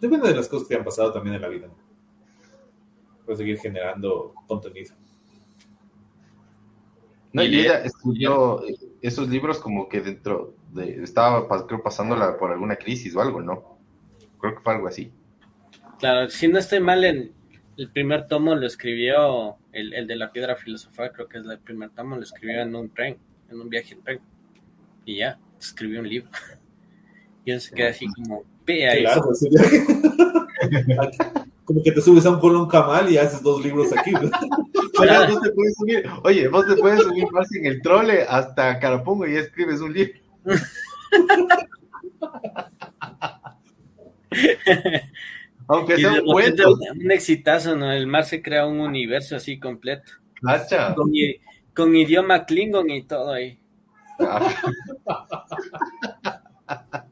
[0.00, 1.68] Depende de las cosas que han pasado también en la vida.
[3.26, 4.94] Para seguir generando contenido.
[7.32, 8.62] No, y ella estudió
[9.00, 13.78] esos libros como que dentro de, estaba creo pasándola por alguna crisis o algo, ¿no?
[14.40, 15.12] Creo que fue algo así.
[15.98, 17.32] Claro, si no estoy mal, en
[17.76, 21.58] el primer tomo lo escribió, el, el de la piedra filosofal, creo que es el
[21.60, 23.16] primer tomo, lo escribió en un tren,
[23.50, 24.20] en un viaje en tren.
[25.04, 26.30] Y ya, escribió un libro.
[27.42, 29.02] Y él se queda así como, ve ahí.
[31.64, 34.12] Como que te subes a un colón camal y haces dos libros aquí.
[36.24, 40.18] Oye, vos te puedes subir, más en el trole hasta Carapungo y escribes un libro.
[45.68, 46.76] Aunque sea un cuento.
[46.98, 47.92] Un exitazo, ¿no?
[47.92, 50.12] El mar se crea un universo así completo.
[50.96, 51.12] Con,
[51.74, 53.60] con, idioma Klingon y todo ahí.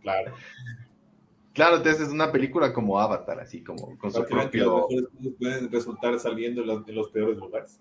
[0.03, 0.35] claro.
[1.59, 4.87] Claro, te haces una película como Avatar, así como con su propio.
[5.41, 7.81] pueden resultar saliendo en los, peores lugares.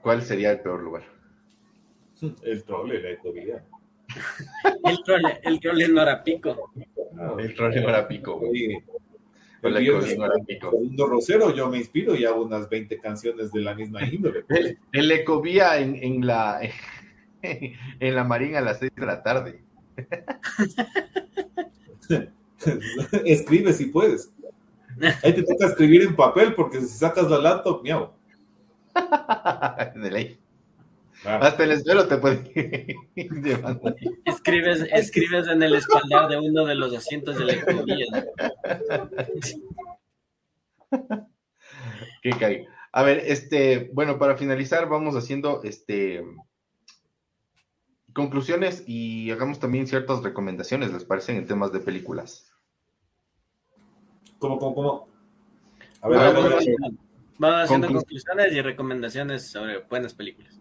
[0.00, 1.02] ¿Cuál sería el peor lugar?
[2.42, 3.66] El trole, la ecovía.
[4.84, 6.72] el trole, el trole no era pico.
[7.38, 8.82] el trole no era pico, güey.
[9.62, 14.46] El segundo Rosero, yo me inspiro y hago unas 20 canciones de la misma índole.
[14.92, 16.60] El, ecovía en, en la
[17.42, 19.67] en la marina a las 6 de la tarde.
[23.24, 24.32] Escribe si puedes.
[25.22, 28.12] Ahí te toca escribir en papel porque si sacas la laptop, miau.
[29.94, 30.38] De ley.
[31.24, 32.96] Hasta el suelo te puede
[34.24, 38.06] escribes, escribes en el espaldar de uno de los asientos de la economía.
[42.22, 42.66] Qué.
[42.92, 46.24] A ver, este, bueno, para finalizar, vamos haciendo este
[48.18, 52.52] conclusiones y hagamos también ciertas recomendaciones, ¿les parecen en temas de películas?
[54.40, 55.08] ¿Cómo, cómo, cómo?
[56.02, 56.34] A ver,
[57.38, 60.58] vamos, haciendo conclusiones y recomendaciones sobre buenas películas.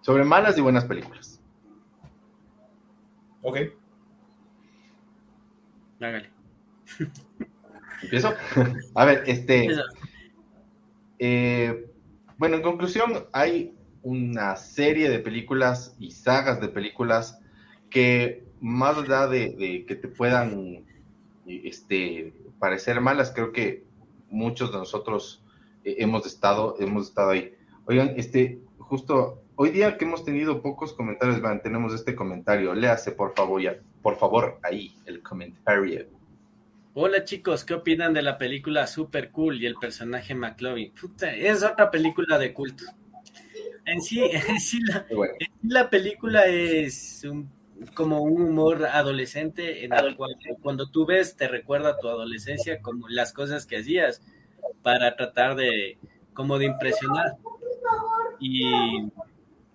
[0.00, 1.38] Sobre malas y buenas películas.
[3.42, 3.58] Ok.
[6.00, 6.30] Hágale.
[8.04, 8.32] ¿Empiezo?
[8.94, 9.68] A ver, este...
[11.18, 11.92] Eh,
[12.38, 13.77] bueno, en conclusión, hay
[14.08, 17.38] una serie de películas y sagas de películas
[17.90, 20.86] que más allá de, que te puedan
[21.46, 23.84] este, parecer malas, creo que
[24.30, 25.44] muchos de nosotros
[25.84, 27.52] eh, hemos estado, hemos estado ahí.
[27.84, 32.74] Oigan, este, justo hoy día que hemos tenido pocos comentarios, van, tenemos este comentario.
[32.74, 36.06] Léase, por favor, ya, por favor, ahí, el comentario.
[36.94, 40.94] Hola chicos, ¿qué opinan de la película Super Cool y el personaje McLovin?
[41.20, 42.84] es otra película de culto.
[43.94, 44.80] En sí,
[45.62, 47.26] la, película es
[47.94, 52.82] como un humor adolescente en el cual cuando tú ves te recuerda a tu adolescencia
[52.82, 54.20] como las cosas que hacías
[54.82, 55.98] para tratar de
[56.34, 57.36] como de impresionar
[58.40, 59.10] y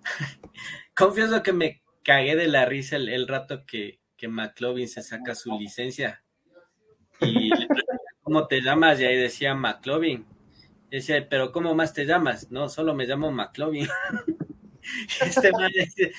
[0.96, 5.58] confieso que me cagué de la risa el, rato que, que McLovin se saca su
[5.58, 6.22] licencia.
[7.20, 7.50] Y
[8.22, 9.00] ¿cómo te llamas?
[9.00, 10.26] Y ahí decía McLovin.
[10.94, 12.52] Decía, pero ¿cómo más te llamas?
[12.52, 13.88] No, solo me llamo McLovin.
[15.26, 16.12] este man dice,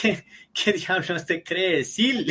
[0.00, 0.24] ¿qué,
[0.54, 2.30] qué, diablos te crees, Sil?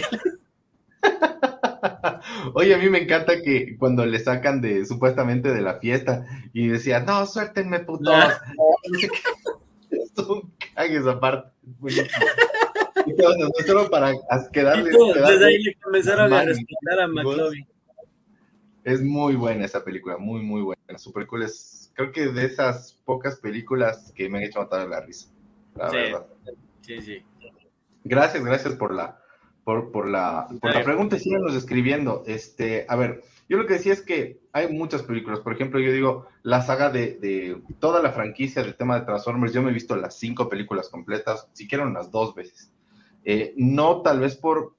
[2.53, 6.69] Oye, a mí me encanta que cuando le sacan de supuestamente de la fiesta y
[6.69, 8.15] decía, no, suéltenme, putos.
[9.91, 11.51] es un cague esa parte.
[13.67, 14.13] solo para
[14.53, 14.91] quedarle.
[14.91, 17.67] Desde ahí le comenzaron a respetar a McLovin.
[18.89, 20.97] Es muy buena esa película, muy, muy buena.
[20.97, 21.43] Super cool.
[21.43, 25.29] Es, creo que de esas pocas películas que me han hecho matar la risa.
[25.75, 26.25] La verdad.
[26.81, 27.23] Sí, sí.
[28.03, 29.21] Gracias, gracias por la,
[29.63, 32.23] por, por la, por la pregunta y síganos escribiendo.
[32.25, 35.41] Este, a ver, yo lo que decía es que hay muchas películas.
[35.41, 39.53] Por ejemplo, yo digo, la saga de, de toda la franquicia del tema de Transformers,
[39.53, 42.73] yo me he visto las cinco películas completas, siquiera unas dos veces.
[43.23, 44.78] Eh, no tal vez por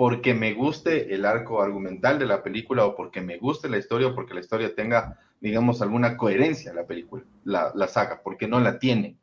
[0.00, 4.08] porque me guste el arco argumental de la película o porque me guste la historia
[4.08, 8.48] o porque la historia tenga, digamos, alguna coherencia en la película, la, la saga, porque
[8.48, 9.18] no la tiene.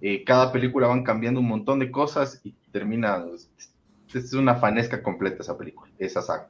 [0.00, 3.26] Eh, cada película van cambiando un montón de cosas y termina,
[4.14, 6.48] es una fanesca completa esa película, esa saga.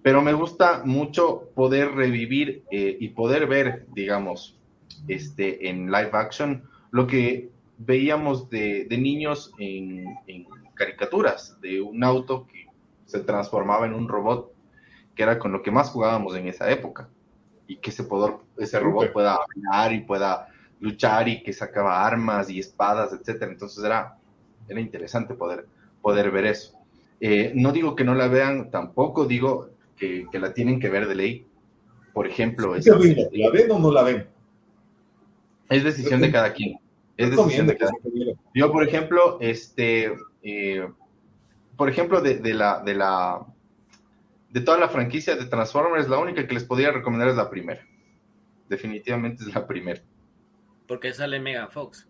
[0.00, 4.58] Pero me gusta mucho poder revivir eh, y poder ver, digamos,
[5.06, 12.02] este, en live action lo que veíamos de, de niños en, en caricaturas, de un
[12.02, 12.65] auto que
[13.06, 14.52] se transformaba en un robot,
[15.14, 17.08] que era con lo que más jugábamos en esa época,
[17.66, 20.48] y que ese, poder, ese robot pueda hablar y pueda
[20.80, 23.50] luchar y que sacaba armas y espadas, etcétera.
[23.50, 24.18] Entonces era,
[24.68, 25.66] era interesante poder,
[26.02, 26.78] poder ver eso.
[27.20, 31.14] Eh, no digo que no la vean, tampoco digo que, la tienen que ver de
[31.14, 31.46] ley.
[32.12, 34.26] Por ejemplo, ¿la ven o no la ven?
[35.68, 36.78] Es decisión de cada quien.
[37.16, 38.38] Es decisión de cada quien.
[38.54, 40.86] Yo, por ejemplo, este, eh,
[41.76, 43.44] por ejemplo, de, la, de la,
[44.50, 47.86] de toda la franquicia de Transformers, la única que les podría recomendar es la primera.
[48.68, 50.02] Definitivamente es la primera.
[50.86, 52.06] Porque sale Mega Fox.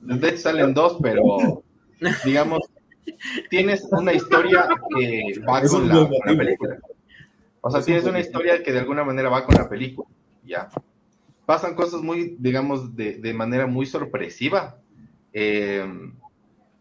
[0.00, 1.62] De hecho salen dos, pero
[2.24, 2.60] digamos,
[3.50, 4.68] tienes una historia
[4.98, 6.78] que va con la, película.
[7.60, 10.08] O sea, tienes una historia que de alguna manera va con la película.
[10.44, 10.68] Ya.
[11.44, 14.78] Pasan cosas muy, digamos, de, de manera muy sorpresiva.
[15.32, 15.84] Eh,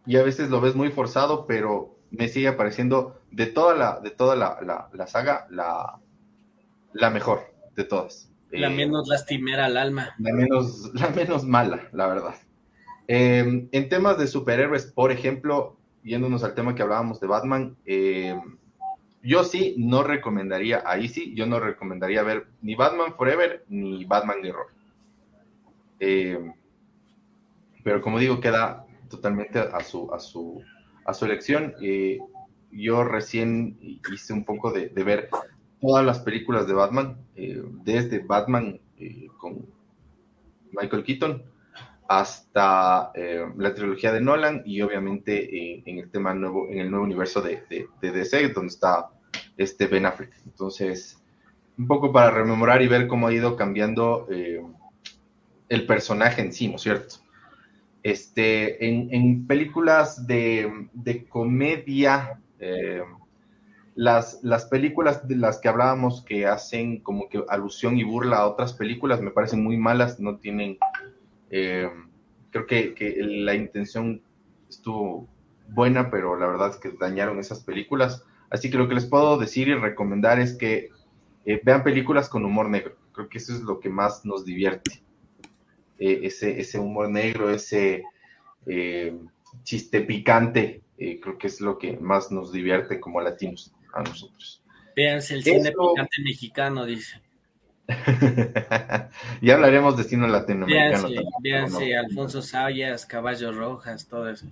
[0.10, 4.10] y a veces lo ves muy forzado, pero me sigue pareciendo de toda la, de
[4.10, 6.00] toda la, la, saga la,
[6.94, 8.32] la mejor de todas.
[8.50, 10.16] La eh, menos lastimera al alma.
[10.18, 12.34] La menos, la menos mala, la verdad.
[13.08, 18.36] Eh, en temas de superhéroes, por ejemplo, yéndonos al tema que hablábamos de Batman, eh,
[19.22, 24.44] yo sí no recomendaría, ahí sí, yo no recomendaría ver ni Batman Forever ni Batman
[24.44, 24.74] Error.
[27.84, 30.62] pero como digo, queda totalmente a su, a su,
[31.06, 31.74] a su elección.
[32.72, 35.30] yo recién hice un poco de, ver
[35.82, 39.66] todas las películas de Batman, eh, desde Batman eh, con
[40.72, 41.44] Michael Keaton
[42.08, 47.06] hasta eh, la trilogía de Nolan y obviamente en el tema nuevo, en el nuevo
[47.06, 49.10] universo de, de, de, DC, donde está
[49.58, 50.34] este Ben Affleck.
[50.46, 51.22] Entonces,
[51.78, 54.28] un poco para rememorar y ver cómo ha ido cambiando
[55.70, 57.16] el personaje en sí, ¿no es cierto?
[58.02, 60.88] Este, en, películas de,
[61.30, 63.02] comedia, eh,
[63.96, 68.48] las, las películas de las que hablábamos que hacen como que alusión y burla a
[68.48, 70.78] otras películas me parecen muy malas, no tienen,
[71.50, 71.90] eh,
[72.52, 74.22] creo que, la intención
[74.70, 75.28] estuvo
[75.68, 78.24] buena, pero la verdad es que dañaron esas películas.
[78.50, 80.90] Así que lo que les puedo decir y recomendar es que
[81.46, 82.96] eh, vean películas con humor negro.
[83.12, 85.04] Creo que eso es lo que más nos divierte.
[86.00, 88.04] Eh, ese, ese humor negro, ese
[88.66, 89.14] eh,
[89.64, 94.64] chiste picante, eh, creo que es lo que más nos divierte como latinos a nosotros.
[94.96, 97.22] Véanse el cine picante mexicano, dice.
[99.42, 101.10] ya hablaremos de cine latinoamericano.
[101.42, 104.46] Véanse, Alfonso Sayas, Caballos Rojas, todo eso.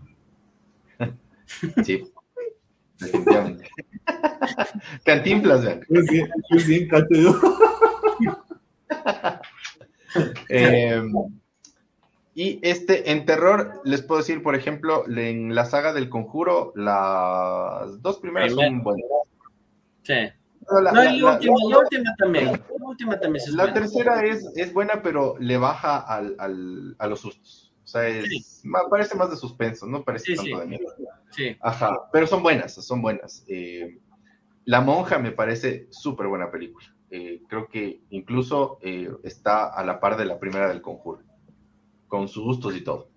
[1.83, 2.11] sí,
[2.99, 3.69] definitivamente.
[5.05, 5.81] Cantinflas, vean.
[10.49, 11.01] Eh,
[12.33, 17.99] y este, en terror, les puedo decir, por ejemplo, en la saga del conjuro, las
[18.03, 19.07] dos primeras son buenas.
[20.03, 20.13] Sí.
[20.83, 21.39] la,
[21.75, 22.51] última, también.
[23.53, 27.73] La, tercera es, es buena, pero le baja al, al, a los sustos.
[27.83, 30.93] O sea, es, parece más de suspenso, no parece tanto de miedo.
[31.31, 31.55] Sí.
[31.61, 33.45] Ajá, pero son buenas, son buenas.
[33.47, 33.97] Eh,
[34.65, 36.93] la monja me parece súper buena película.
[37.09, 41.23] Eh, creo que incluso eh, está a la par de la primera del conjuro,
[42.07, 43.09] con sus gustos y todo.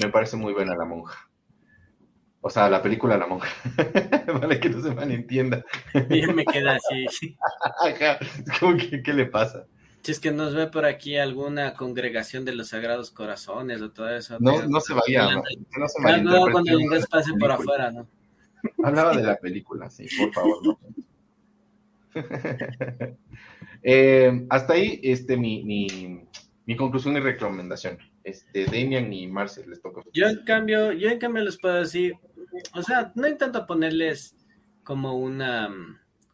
[0.00, 1.28] Me parece muy buena la monja.
[2.44, 3.48] O sea, la película La Monja.
[4.40, 5.64] vale, que no se malentienda.
[6.08, 7.36] Bien me queda así.
[7.84, 8.18] Ajá,
[8.58, 9.64] como que, ¿qué le pasa?
[10.02, 14.10] Si es que nos ve por aquí alguna congregación de los Sagrados Corazones o todo
[14.10, 14.38] eso.
[14.40, 15.28] No, no se vaya.
[15.32, 18.08] No, se no, no, cuando el inglés pase por afuera, ¿no?
[18.82, 20.78] Hablaba de la película, sí, por favor, no.
[23.82, 26.24] eh, hasta ahí, este, mi, mi,
[26.66, 27.98] mi conclusión y recomendación.
[28.24, 30.02] Este, Damian y Marcel les toca.
[30.12, 32.14] Yo en cambio, yo en cambio les puedo decir,
[32.74, 34.36] o sea, no intento ponerles
[34.84, 35.68] como una,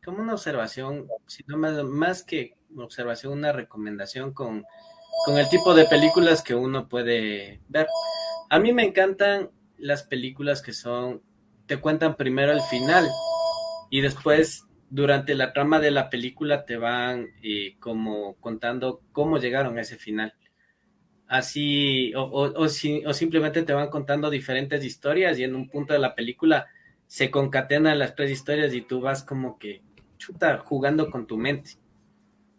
[0.05, 4.65] como una observación, sino más, más que observación, una recomendación con,
[5.25, 7.87] con el tipo de películas que uno puede ver.
[8.51, 11.23] A mí me encantan las películas que son,
[11.67, 13.09] te cuentan primero el final
[13.91, 19.79] y después durante la trama de la película te van eh, como contando cómo llegaron
[19.79, 20.35] a ese final.
[21.27, 26.15] Así, o, o, simplemente te van contando diferentes historias y en un punto de la
[26.15, 26.69] película
[27.07, 29.83] se concatenan las tres historias y tú vas como que
[30.17, 31.73] chuta jugando con tu mente.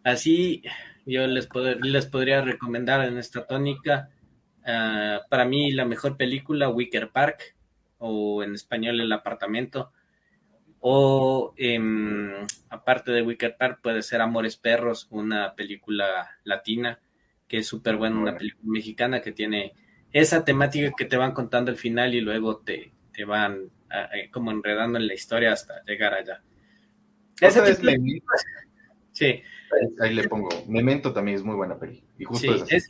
[0.04, 0.62] Así
[1.04, 1.48] yo les,
[1.82, 4.10] les podría recomendar en esta tónica,
[4.64, 7.56] ah, para mí la mejor película, Wicker Park,
[7.98, 9.92] o en español El apartamento,
[10.80, 12.32] o em,
[12.70, 16.98] aparte de Wicker Park puede ser Amores Perros, una película latina
[17.46, 19.72] que es súper buena, una película mexicana que tiene
[20.12, 24.50] esa temática que te van contando al final y luego te, te van eh, como
[24.52, 26.42] enredando en la historia hasta llegar allá.
[27.40, 27.92] Esa es la...
[29.12, 29.42] Sí.
[30.00, 30.48] Ahí, le pongo.
[30.68, 32.02] Memento también es muy buena peli.
[32.18, 32.88] Y justo es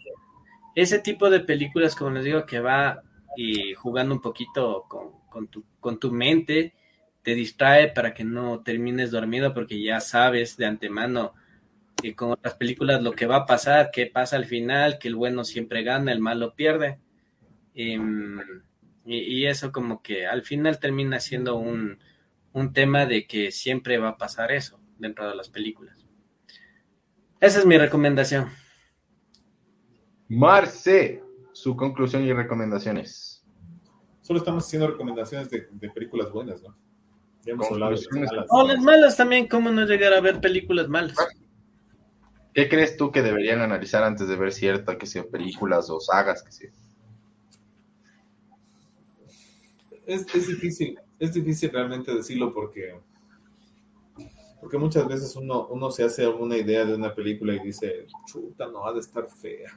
[0.74, 3.02] ese tipo de películas, como les digo, que va
[3.36, 6.74] y jugando un poquito con, con, tu, con tu mente,
[7.22, 11.34] te distrae para que no termines dormido porque ya sabes de antemano
[12.00, 15.16] que con otras películas lo que va a pasar, qué pasa al final, que el
[15.16, 16.98] bueno siempre gana, el malo pierde.
[17.74, 18.40] Em,
[19.04, 21.98] y, eso como que al final termina siendo un,
[22.52, 26.06] un tema de que siempre va a pasar eso dentro de las películas.
[27.40, 28.48] Esa es mi recomendación.
[30.28, 31.22] Marce,
[31.52, 33.44] su conclusión y recomendaciones.
[34.20, 36.76] Solo estamos haciendo recomendaciones de, de películas buenas, ¿no?
[37.56, 38.06] Malas.
[38.48, 41.16] O las malas también, ¿cómo no llegar a ver películas malas?
[42.54, 46.42] ¿Qué crees tú que deberían analizar antes de ver cierta, que sea películas o sagas,
[46.42, 46.70] que sea?
[50.06, 52.98] Es, es difícil, es difícil realmente decirlo porque
[54.60, 58.66] porque muchas veces uno, uno se hace una idea de una película y dice, chuta,
[58.66, 59.70] no, ha de estar fea.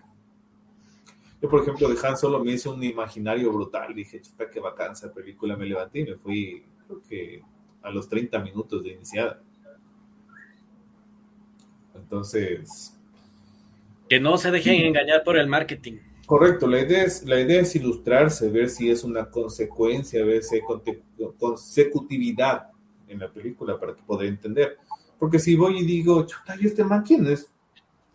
[1.41, 3.93] Yo, por ejemplo, de Han Solo me hice un imaginario brutal.
[3.95, 5.55] Dije, chuta, qué bacán esa película.
[5.55, 7.41] Me levanté y me fui, creo que
[7.83, 9.41] a los 30 minutos de iniciada.
[11.95, 12.97] Entonces.
[14.09, 15.97] Que no se dejen engañar por el marketing.
[16.25, 20.55] Correcto, la idea, es, la idea es ilustrarse, ver si es una consecuencia, ver si
[20.55, 20.61] hay
[21.37, 22.69] consecutividad
[23.07, 24.77] en la película para que poder entender.
[25.19, 27.49] Porque si voy y digo, chuta, ¿y este man quién es?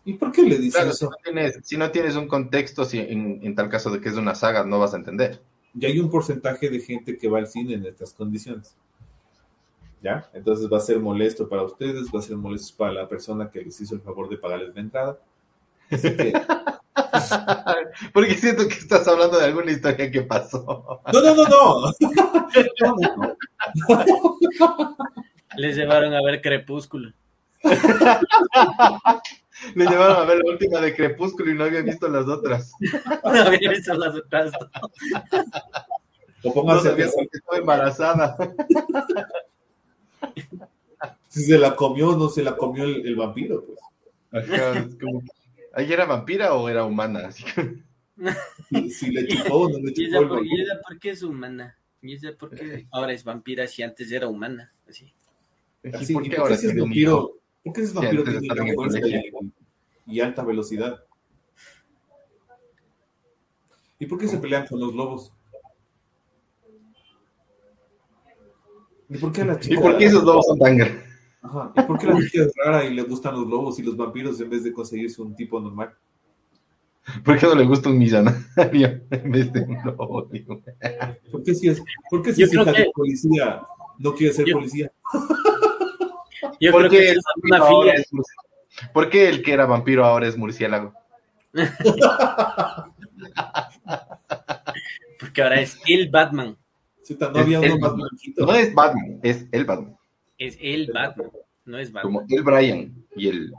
[0.05, 0.95] ¿Y por qué le dices eso?
[0.95, 4.15] Si no, tienes, si no, tienes, un contexto, si en, tal caso de que es
[4.15, 5.41] una saga, no vas a entender.
[5.79, 8.75] Y hay un porcentaje de gente que va al cine en estas condiciones.
[10.01, 10.29] ¿Ya?
[10.33, 13.61] Entonces va a ser molesto para ustedes, va a ser molesto para la persona que
[13.61, 15.17] les hizo el favor de pagarles la entrada.
[18.13, 21.01] Porque siento que estás hablando de alguna historia que pasó.
[21.13, 21.93] No, no, no, no.
[25.57, 27.11] Les llevaron a ver Crepúsculo.
[29.75, 32.71] Le llevaron a ver la última de Crepúsculo y no había visto las otras.
[33.23, 34.53] No había visto las otras.
[36.43, 38.37] O póngase no que estaba embarazada.
[41.29, 43.79] Si se la comió, no se la comió el, vampiro, pues.
[44.31, 45.21] Ajá, es como
[45.73, 47.27] ¿Ahí era vampira o era humana?
[47.27, 48.89] Así que...
[48.89, 50.01] si, le chupó, no le chupó.
[50.01, 51.77] ¿Y ella, por, ¿Y por qué es humana?
[52.01, 54.73] ¿Y ella por qué ahora es vampira si antes era humana?
[54.87, 55.13] Así.
[55.93, 57.37] Así ¿Por qué ahora es vampiro?
[57.63, 59.31] ¿Por qué ese vampiro tiene gran fuerza y,
[60.07, 61.03] y, alta velocidad?
[63.99, 65.33] ¿Y por qué se pelean con los lobos?
[69.09, 69.75] ¿Y por qué a la chica?
[69.75, 71.03] ¿Y por qué esos lobos son tan grandes?
[71.41, 71.71] Ajá.
[71.75, 74.39] ¿Y por qué la chica es rara y le gustan los lobos y los vampiros
[74.39, 75.93] en vez de conseguirse un tipo normal?
[77.23, 80.29] ¿Por qué no le gusta un millonario en vez de un lobo?
[81.31, 83.63] ¿Por qué si es, por qué si es hija de policía
[83.97, 84.91] no quiere ser policía?
[86.59, 87.93] Yo creo que es una filia.
[87.93, 88.09] Es,
[88.93, 90.93] ¿Por qué el que era vampiro ahora es murciélago?
[95.19, 96.57] Porque ahora es el Batman.
[97.17, 97.93] No, había uno más
[98.37, 99.97] no es Batman, es el Batman.
[100.37, 101.31] Es el Batman,
[101.65, 102.13] no es Batman.
[102.13, 103.53] Como el Brian y el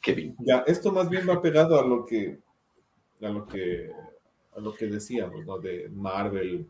[0.00, 0.36] Kevin.
[0.40, 2.38] Ya, esto más bien va pegado a lo que
[3.22, 3.90] a lo que
[4.56, 5.58] a lo que decíamos, ¿no?
[5.58, 6.66] De Marvel,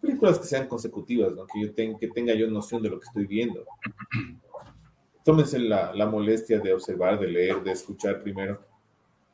[0.00, 1.46] películas que sean consecutivas, ¿no?
[1.46, 3.64] que, yo que tenga yo noción de lo que estoy viendo.
[5.24, 8.60] Tómense la, la molestia de observar, de leer, de escuchar primero.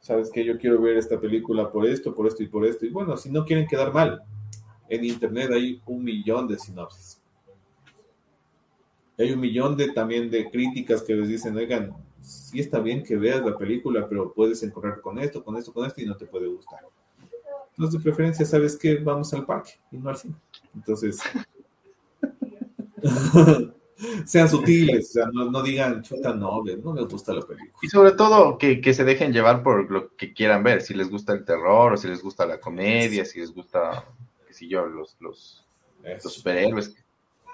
[0.01, 2.85] Sabes que yo quiero ver esta película por esto, por esto y por esto.
[2.85, 4.23] Y bueno, si no quieren quedar mal,
[4.89, 7.21] en internet hay un millón de sinopsis.
[9.19, 13.17] Hay un millón de también de críticas que les dicen, oigan, sí está bien que
[13.17, 16.27] veas la película, pero puedes encontrar con esto, con esto, con esto y no te
[16.27, 16.81] puede gustar.
[17.71, 20.35] Entonces, de preferencia, sabes que vamos al parque y no al cine.
[20.75, 21.19] Entonces,
[24.25, 27.73] sean sutiles, o sea, no, digan, chuta, no, no me gusta la película.
[27.83, 31.33] Y sobre todo, que, se dejen llevar por lo que quieran ver, si les gusta
[31.33, 34.05] el terror, o si les gusta la comedia, si les gusta,
[34.67, 35.65] yo, los, los,
[36.03, 36.95] los superhéroes,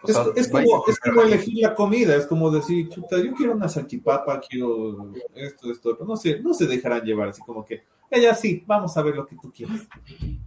[0.06, 4.40] es, como, es, como, elegir la comida, es como decir, chuta, yo quiero una salchipapa,
[4.40, 8.62] quiero esto, esto, pero no sé, no se dejarán llevar así como que, ella sí,
[8.66, 9.88] vamos a ver lo que tú quieres.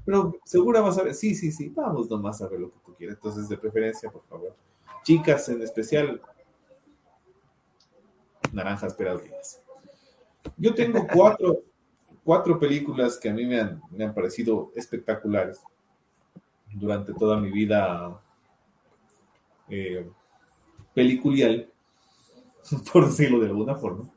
[0.05, 2.93] Pero segura vas a ver, sí, sí, sí, vamos nomás a ver lo que tú
[2.95, 3.15] quieres.
[3.15, 4.55] Entonces, de preferencia, por favor.
[5.03, 6.21] Chicas en especial,
[8.53, 9.61] naranjas peraltinas.
[10.55, 11.63] Yo tengo cuatro,
[12.23, 15.61] cuatro películas que a mí me han, me han parecido espectaculares
[16.79, 18.19] durante toda mi vida
[19.69, 20.07] eh,
[20.93, 21.67] peliculial,
[22.93, 24.09] por decirlo de alguna forma,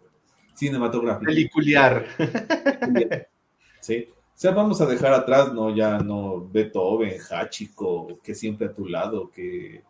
[0.54, 1.30] cinematográfica.
[1.30, 2.06] Peliculiar.
[3.80, 4.06] Sí.
[4.12, 8.86] O sea, vamos a dejar atrás, no, ya no Beethoven, Hachiko, que siempre a tu
[8.86, 9.82] lado, que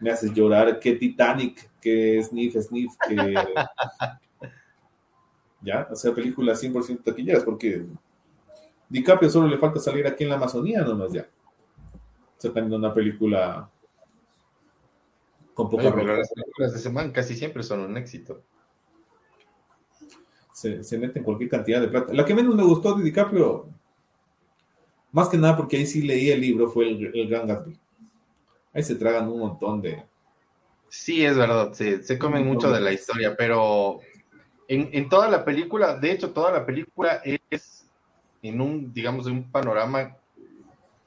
[0.00, 3.34] me haces llorar, que Titanic, que Sniff, Sniff, que...
[5.60, 7.84] ya, o sea, películas 100% taquilleras, porque
[8.88, 11.26] DiCaprio solo le falta salir aquí en la Amazonía nomás ya.
[12.38, 13.70] Sacando una película
[15.54, 18.42] con poca pero las películas de semana casi siempre son un éxito.
[20.52, 22.12] Se, se meten cualquier cantidad de plata.
[22.12, 23.68] La que menos me gustó de DiCaprio,
[25.12, 27.78] más que nada porque ahí sí leí el libro, fue el, el Gran Gatsby.
[28.74, 30.04] Ahí se tragan un montón de...
[30.90, 34.00] Sí, es verdad, se, se comen mucho de la historia, pero
[34.68, 37.88] en, en, toda la película, de hecho, toda la película es
[38.42, 40.18] en un, digamos, un panorama,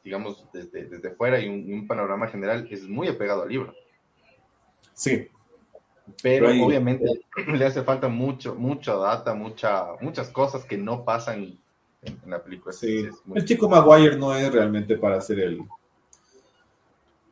[0.10, 3.76] digamos, desde, desde fuera y un panorama general, es muy apegado al libro.
[4.91, 5.27] Sí.
[6.23, 7.06] Pero, obviamente
[7.48, 11.60] le hace falta mucho, mucha data, mucha, muchas cosas que no pasan
[12.02, 12.73] en, la película.
[12.73, 13.07] Sí.
[13.36, 15.60] el chico Maguire no es realmente para ser el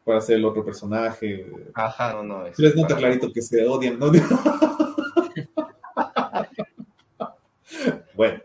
[0.06, 1.52] para ser el otro personaje.
[1.74, 2.46] Ajá, no, no.
[2.46, 4.12] Es les nota clarito que se odian, ¿no?
[8.16, 8.40] bueno.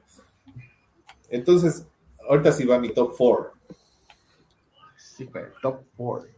[1.29, 1.87] Entonces,
[2.29, 3.53] ahorita sí va mi top 4.
[5.13, 5.29] Sí,
[5.61, 6.29] top 4.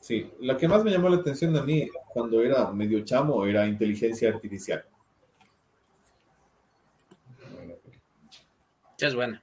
[0.00, 3.66] Sí, la que más me llamó la atención a mí cuando era medio chamo era
[3.66, 4.84] inteligencia artificial.
[8.98, 9.42] Es buena.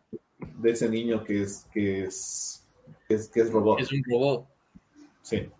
[0.58, 2.66] De ese niño que es, que es,
[3.08, 3.80] que es, robot.
[3.80, 4.48] Es un robot.
[5.22, 5.52] Sí.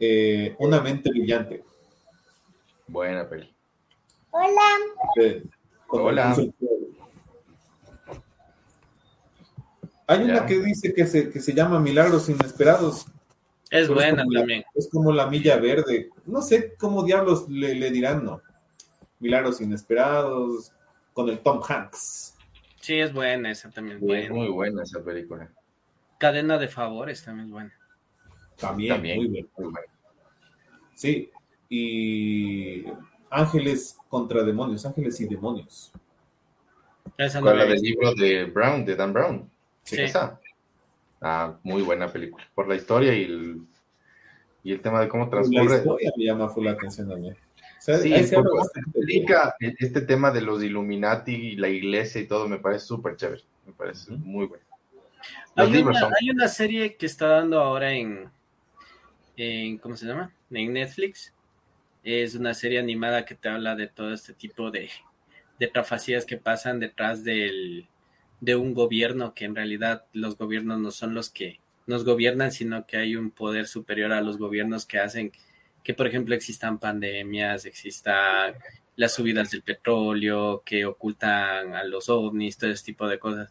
[0.00, 1.62] Eh, una mente brillante.
[2.88, 3.54] Buena peli.
[4.32, 4.68] Hola.
[5.88, 6.36] Hola.
[10.10, 13.06] Hay una que dice que se, que se llama Milagros Inesperados.
[13.70, 14.64] Es buena también.
[14.74, 16.10] es como la milla verde.
[16.26, 18.42] No sé cómo diablos le, dirán, ¿no?
[19.20, 20.72] Milagros inesperados
[21.12, 22.34] con el Tom Hanks.
[22.80, 23.98] Sí, es buena esa también.
[23.98, 24.34] Es buena.
[24.34, 25.48] Muy buena esa película.
[26.18, 27.72] Cadena de favores también es buena.
[28.56, 29.80] También, muy, buena.
[30.96, 31.30] Sí,
[31.68, 32.84] y
[33.30, 35.92] Ángeles contra demonios, Ángeles y demonios.
[37.16, 39.50] Esa no la del libro de Brown, de Dan Brown.
[39.96, 40.12] Sí.
[41.20, 42.44] Ah, muy buena película.
[42.54, 43.62] Por la historia y el,
[44.62, 45.68] y el tema de cómo transcurre.
[45.68, 47.36] La historia me llama full la atención también.
[47.78, 53.16] sí, explica este tema de los Illuminati y la iglesia y todo, me parece súper
[53.16, 53.42] chévere.
[53.66, 54.64] Me parece muy bueno.
[55.56, 58.30] Hay una, hay una, serie que está dando ahora en,
[59.36, 60.32] en, ¿cómo se llama?
[60.50, 61.34] En Netflix.
[62.02, 64.88] Es una serie animada que te habla de todo este tipo de,
[65.58, 67.86] de trafacías que pasan detrás del,
[68.40, 72.86] de un gobierno que en realidad los gobiernos no son los que nos gobiernan, sino
[72.86, 75.32] que hay un poder superior a los gobiernos que hacen
[75.82, 78.54] que, por ejemplo, existan pandemias, existan
[78.96, 83.50] las subidas del petróleo, que ocultan a los ovnis, todo ese tipo de cosas.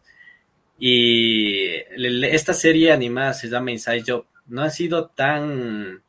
[0.78, 4.26] Y esta serie animada se llama Inside Job.
[4.46, 6.02] No ha sido tan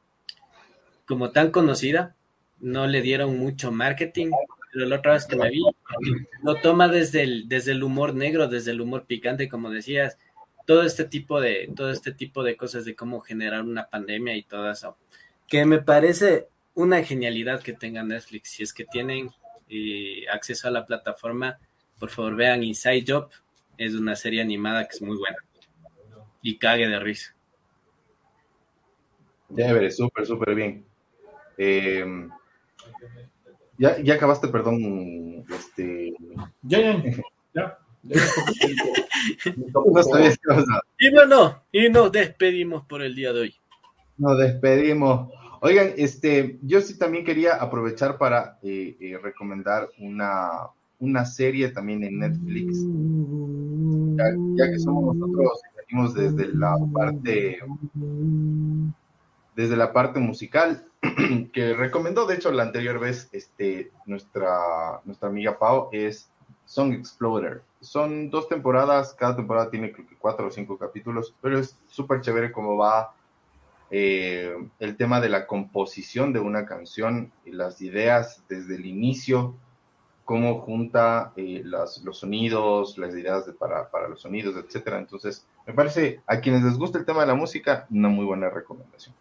[1.06, 2.16] como tan conocida,
[2.62, 4.32] no le dieron mucho marketing,
[4.72, 5.61] pero la otra vez que me vi,
[6.43, 10.18] lo toma desde el, desde el humor negro, desde el humor picante, como decías,
[10.65, 14.43] todo este tipo de, todo este tipo de cosas de cómo generar una pandemia y
[14.43, 14.98] todo eso.
[15.48, 18.52] Que me parece una genialidad que tenga Netflix.
[18.52, 19.30] Si es que tienen
[19.68, 21.60] eh, acceso a la plataforma,
[21.99, 23.30] por favor vean Inside Job.
[23.77, 25.38] Es una serie animada que es muy buena.
[26.41, 27.35] Y cague de risa.
[29.53, 30.85] Chévere, súper, súper bien.
[31.57, 32.06] Eh,
[33.82, 36.14] ya, ya acabaste, perdón, este...
[36.62, 37.03] Ya, ya,
[37.56, 37.78] ya.
[40.99, 43.56] y bueno, y nos despedimos por el día de hoy.
[44.18, 45.32] Nos despedimos.
[45.62, 52.03] Oigan, este, yo sí también quería aprovechar para eh, eh, recomendar una, una serie también
[52.03, 52.86] en Netflix,
[54.58, 57.60] ya, que somos nosotros venimos desde la parte
[59.56, 60.86] desde la parte musical
[61.53, 66.32] que recomendó de hecho la anterior vez este nuestra nuestra amiga Pau es
[66.65, 67.64] Song Exploder.
[67.82, 72.22] Son dos temporadas, cada temporada tiene creo que cuatro o cinco capítulos, pero es súper
[72.22, 73.14] chévere cómo va
[73.94, 79.53] eh, el tema de la composición de una canción y las ideas desde el inicio,
[80.23, 84.98] cómo junta eh, los sonidos, las ideas para, los sonidos, etcétera.
[84.98, 88.49] Entonces, me parece a quienes les gusta el tema de la música, una muy buena
[88.49, 89.14] recomendación.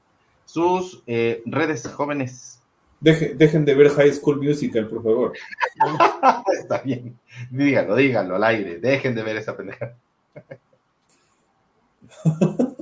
[0.53, 2.61] Sus eh, redes jóvenes.
[3.01, 5.33] dejen de ver High School Musical, por favor.
[6.61, 7.17] Está bien.
[7.51, 8.79] Díganlo, díganlo al aire.
[8.79, 9.95] Dejen de ver esa pendeja.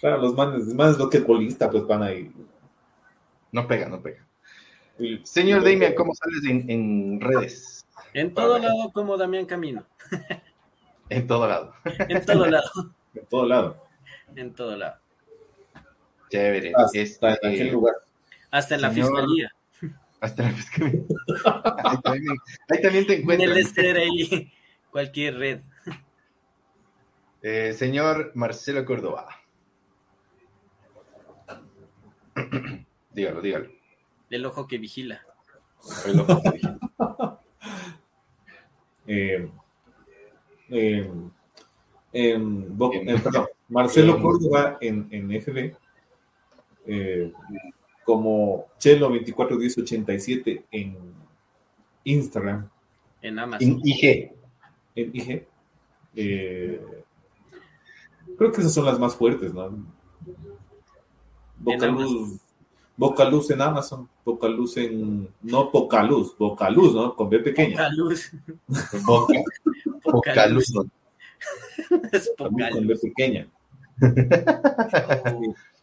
[0.00, 2.30] Claro, los manes, los manes lo que bolista, pues van ahí.
[3.50, 4.24] No pega, no pega.
[5.24, 7.84] Señor Damian, ¿cómo sales en, redes?
[8.14, 9.84] En todo lado como Damián Camino.
[11.08, 11.72] en todo lado.
[11.84, 12.70] en todo lado.
[13.12, 13.84] en todo lado.
[14.36, 15.00] En todo lado.
[16.30, 16.72] Chévere.
[16.74, 17.94] Hasta, este, ¿En lugar?
[18.50, 19.52] Hasta en la fiscalía.
[20.20, 21.02] Hasta la fiscalía.
[22.04, 23.50] ahí, también, te encuentras.
[23.50, 24.52] En el estar ahí,
[24.90, 25.60] cualquier red.
[27.42, 29.28] Eh, señor Marcelo Córdoba.
[33.12, 33.70] dígalo, dígalo.
[34.30, 35.24] El ojo que vigila.
[36.06, 36.78] El ojo que vigila.
[39.06, 39.48] eh,
[40.70, 41.10] eh,
[42.12, 45.76] perdón, Marcelo Córdoba en, en FB,
[46.88, 47.32] eh,
[48.04, 50.96] como Chelo241087 en
[52.04, 52.68] Instagram.
[53.20, 53.68] En Amazon.
[53.68, 54.32] En IG.
[54.94, 55.46] En IG.
[56.16, 56.80] Eh,
[58.38, 59.84] creo que esas son las más fuertes, ¿no?
[61.58, 62.40] Vocaluz,
[62.96, 67.14] Vocaluz en Amazon, Vocaluz en, no Pocaluz, Vocaluz, ¿no?
[67.14, 67.76] Con B pequeña.
[67.76, 68.32] Vocaluz.
[70.04, 70.72] Vocaluz.
[72.12, 73.46] Es Con B pequeña.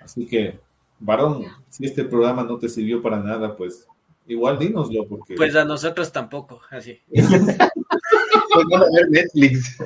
[0.00, 0.58] Así que,
[0.98, 3.86] varón, si este programa no te sirvió para nada, pues
[4.26, 5.34] igual dínoslo, porque...
[5.34, 6.98] Pues a nosotros tampoco, así.
[7.08, 9.78] pues no a ver Netflix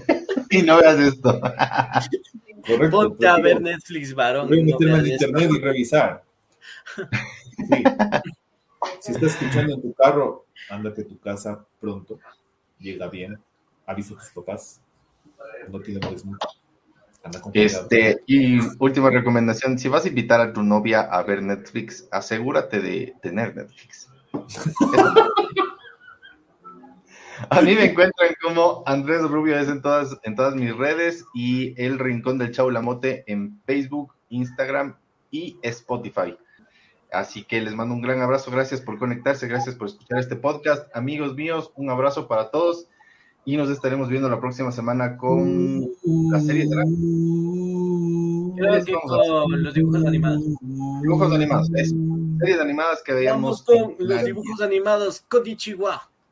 [0.50, 1.40] y no veas esto.
[2.66, 2.90] Correcto.
[2.90, 4.48] Ponte a ver Netflix, varón.
[4.48, 6.24] Voy a meterme en internet y revisar.
[9.00, 12.18] Si estás escuchando en tu carro, ándate a tu casa pronto.
[12.78, 13.38] Llega bien.
[13.86, 14.80] Avisa a tus papás.
[15.70, 16.48] No tienes mucho.
[17.54, 22.80] Este, y última recomendación, si vas a invitar a tu novia a ver Netflix, asegúrate
[22.80, 24.10] de tener Netflix.
[27.50, 31.80] A mí me encuentran como Andrés Rubio es en todas, en todas mis redes y
[31.82, 34.96] El Rincón del Chau Lamote en Facebook, Instagram
[35.30, 36.36] y Spotify.
[37.10, 40.94] Así que les mando un gran abrazo, gracias por conectarse, gracias por escuchar este podcast.
[40.94, 42.88] Amigos míos, un abrazo para todos
[43.44, 45.86] y nos estaremos viendo la próxima semana con
[46.30, 46.70] la serie de
[48.56, 50.42] Creo que con los dibujos animados.
[51.02, 51.94] Dibujos animados, eso.
[52.38, 53.64] Series animadas que veíamos.
[53.66, 56.08] Vamos con los dibujos animados Konichiwa.